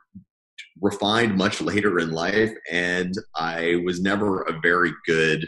refined 0.81 1.37
much 1.37 1.61
later 1.61 1.99
in 1.99 2.13
life, 2.13 2.53
and 2.73 3.15
I 3.35 3.83
was 3.85 4.01
never 4.01 4.43
a 4.43 4.59
very 4.61 4.93
good, 5.07 5.47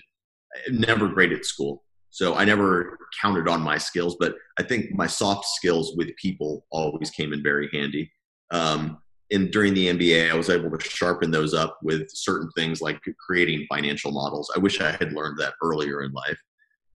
never 0.71 1.09
great 1.09 1.33
at 1.33 1.47
school. 1.47 1.83
So 2.11 2.35
I 2.35 2.45
never 2.45 2.99
counted 3.21 3.49
on 3.49 3.63
my 3.63 3.79
skills, 3.79 4.17
but 4.19 4.35
I 4.59 4.63
think 4.63 4.93
my 4.93 5.07
soft 5.07 5.47
skills 5.47 5.95
with 5.97 6.09
people 6.17 6.67
always 6.71 7.11
came 7.11 7.33
in 7.33 7.43
very 7.43 7.69
handy. 7.73 8.11
Um, 8.51 8.99
and 9.31 9.51
during 9.51 9.75
the 9.75 9.89
MBA, 9.89 10.31
I 10.31 10.37
was 10.37 10.49
able 10.49 10.71
to 10.71 10.89
sharpen 10.89 11.31
those 11.31 11.53
up 11.53 11.79
with 11.83 12.09
certain 12.11 12.51
things 12.57 12.81
like 12.81 13.01
creating 13.19 13.67
financial 13.69 14.11
models. 14.11 14.51
I 14.55 14.59
wish 14.59 14.81
I 14.81 14.93
had 14.93 15.13
learned 15.13 15.39
that 15.39 15.55
earlier 15.63 16.03
in 16.03 16.13
life. 16.13 16.39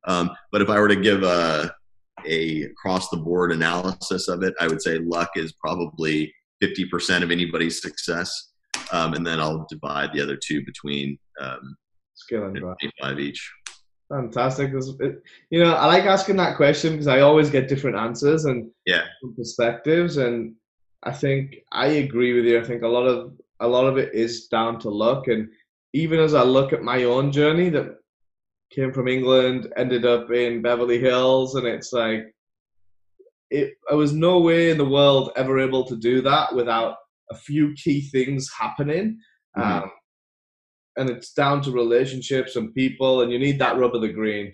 Um, 0.06 0.32
but 0.52 0.62
if 0.62 0.70
I 0.70 0.80
were 0.80 0.88
to 0.88 0.96
give 0.96 1.24
a, 1.24 1.74
a 2.26 2.64
across 2.64 3.10
the 3.10 3.18
board 3.18 3.52
analysis 3.52 4.28
of 4.28 4.44
it, 4.44 4.54
I 4.60 4.68
would 4.68 4.82
say 4.82 4.98
luck 4.98 5.30
is 5.36 5.54
probably 5.54 6.34
50% 6.64 7.22
of 7.24 7.32
anybody's 7.32 7.82
success. 7.82 8.52
Um, 8.92 9.14
and 9.14 9.26
then 9.26 9.40
I'll 9.40 9.68
divide 9.70 10.12
the 10.14 10.22
other 10.22 10.38
two 10.38 10.66
between 10.66 11.18
um, 11.40 11.76
skill 12.16 12.46
and. 12.46 12.60
Five 13.00 13.20
each. 13.20 13.52
Fantastic. 14.10 14.72
You 14.72 15.64
know, 15.64 15.74
I 15.74 15.86
like 15.86 16.04
asking 16.04 16.38
that 16.38 16.58
question 16.58 16.92
because 16.92 17.08
I 17.08 17.22
always 17.22 17.50
get 17.50 17.68
different 17.68 17.98
answers 17.98 18.46
and 18.46 18.70
yeah 18.86 19.04
perspectives. 19.36 20.18
And 20.18 20.56
I 21.04 21.12
think 21.12 21.58
I 21.72 21.88
agree 21.88 22.34
with 22.34 22.46
you. 22.46 22.60
I 22.60 22.64
think 22.64 22.84
a 22.84 22.88
lot 22.88 23.06
of 23.06 23.34
a 23.60 23.68
lot 23.68 23.86
of 23.86 23.98
it 23.98 24.14
is 24.14 24.48
down 24.48 24.80
to 24.80 24.90
luck. 24.90 25.28
And 25.28 25.50
even 25.94 26.20
as 26.20 26.34
I 26.34 26.44
look 26.44 26.74
at 26.74 26.84
my 26.84 27.04
own 27.04 27.32
journey 27.32 27.70
that 27.70 27.98
came 28.72 28.92
from 28.92 29.08
England, 29.08 29.72
ended 29.78 30.06
up 30.06 30.32
in 30.32 30.62
Beverly 30.62 31.00
Hills, 31.00 31.56
and 31.56 31.68
it's 31.68 31.94
like 31.94 32.34
it, 33.50 33.74
I 33.92 33.96
was 33.96 34.14
no 34.14 34.40
way 34.40 34.72
in 34.72 34.78
the 34.78 34.90
world 34.90 35.32
ever 35.36 35.60
able 35.60 35.86
to 35.86 35.96
do 35.96 36.22
that 36.22 36.56
without 36.56 36.96
a 37.32 37.36
few 37.36 37.74
key 37.74 38.02
things 38.02 38.50
happening. 38.58 39.20
Mm-hmm. 39.58 39.84
Um, 39.84 39.92
and 40.96 41.10
it's 41.10 41.34
down 41.34 41.62
to 41.64 41.72
relationships 41.72 42.56
and 42.56 42.74
people, 42.74 43.22
and 43.22 43.32
you 43.32 43.40
need 43.40 43.60
that 43.60 43.78
rub 43.78 43.96
of 43.96 44.02
the 44.02 44.12
green. 44.12 44.54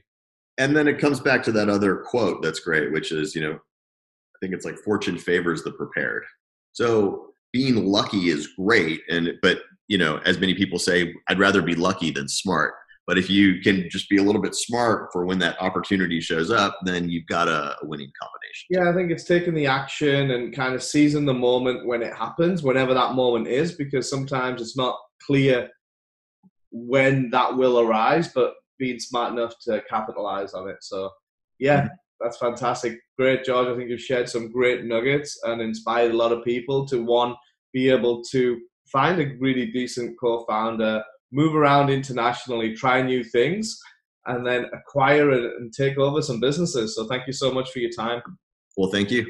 And 0.58 0.76
then 0.76 0.88
it 0.88 1.00
comes 1.00 1.20
back 1.20 1.44
to 1.44 1.52
that 1.54 1.70
other 1.70 1.98
quote 1.98 2.42
that's 2.42 2.60
great, 2.60 2.92
which 2.92 3.12
is, 3.12 3.36
you 3.36 3.42
know, 3.42 3.54
I 3.54 4.38
think 4.42 4.54
it's 4.54 4.66
like 4.66 4.78
fortune 4.78 5.18
favors 5.18 5.64
the 5.64 5.72
prepared. 5.72 6.26
So 6.74 7.34
being 7.52 7.86
lucky 7.86 8.30
is 8.30 8.50
great, 8.58 9.02
and 9.10 9.34
but 9.42 9.60
you 9.88 9.98
know, 9.98 10.20
as 10.26 10.40
many 10.40 10.54
people 10.54 10.80
say, 10.80 11.14
I'd 11.28 11.40
rather 11.40 11.62
be 11.62 11.76
lucky 11.76 12.12
than 12.12 12.28
smart. 12.28 12.76
But 13.08 13.18
if 13.18 13.28
you 13.28 13.60
can 13.60 13.90
just 13.90 14.08
be 14.08 14.18
a 14.18 14.22
little 14.22 14.40
bit 14.40 14.54
smart 14.54 15.10
for 15.12 15.26
when 15.26 15.40
that 15.40 15.60
opportunity 15.60 16.22
shows 16.22 16.52
up, 16.52 16.78
then 16.86 17.10
you've 17.10 17.26
got 17.26 17.48
a, 17.48 17.76
a 17.82 17.88
winning 17.88 18.12
combination. 18.22 18.68
Yeah, 18.70 18.88
I 18.88 18.94
think 18.94 19.10
it's 19.10 19.24
taking 19.24 19.56
the 19.56 19.66
action 19.66 20.30
and 20.30 20.56
kind 20.56 20.76
of 20.76 20.84
seizing 20.84 21.26
the 21.26 21.34
moment 21.34 21.88
when 21.88 22.04
it 22.04 22.14
happens, 22.14 22.62
whenever 22.62 22.94
that 22.94 23.16
moment 23.16 23.48
is, 23.48 23.72
because 23.72 24.08
sometimes 24.08 24.62
it's 24.62 24.78
not 24.78 24.96
clear 25.26 25.72
when 26.72 27.32
that 27.32 27.58
will 27.58 27.80
arise, 27.80 28.28
but 28.28 28.54
being 28.78 29.00
smart 29.00 29.34
enough 29.34 29.56
to 29.62 29.82
capitalize 29.90 30.54
on 30.54 30.70
it. 30.70 30.78
So, 30.82 31.10
yeah, 31.58 31.82
mm-hmm. 31.82 31.96
That's 32.20 32.38
fantastic. 32.38 33.00
Great, 33.18 33.44
George. 33.44 33.68
I 33.68 33.76
think 33.76 33.90
you've 33.90 34.02
shared 34.02 34.30
some 34.30 34.52
great 34.52 34.86
nuggets 34.86 35.40
and 35.44 35.62
inspired 35.62 36.12
a 36.12 36.18
lot 36.18 36.32
of 36.32 36.44
people 36.44 36.86
to 36.88 37.04
one, 37.04 37.36
be 37.74 37.90
able 37.90 38.22
to 38.32 38.60
find 38.92 39.22
a 39.22 39.36
really 39.40 39.68
decent 39.68 40.20
co 40.20 40.46
founder, 40.46 41.04
move 41.32 41.56
around 41.56 41.90
internationally, 41.90 42.76
try 42.76 43.02
new 43.02 43.24
things, 43.24 43.80
and 44.26 44.46
then 44.46 44.66
acquire 44.74 45.32
and 45.32 45.74
take 45.74 45.98
over 45.98 46.22
some 46.22 46.40
businesses. 46.40 46.96
So, 46.96 47.08
thank 47.08 47.28
you 47.28 47.34
so 47.34 47.52
much 47.52 47.72
for 47.72 47.80
your 47.80 47.92
time. 47.92 48.22
Well, 48.78 48.92
thank 48.92 49.12
you. 49.12 49.28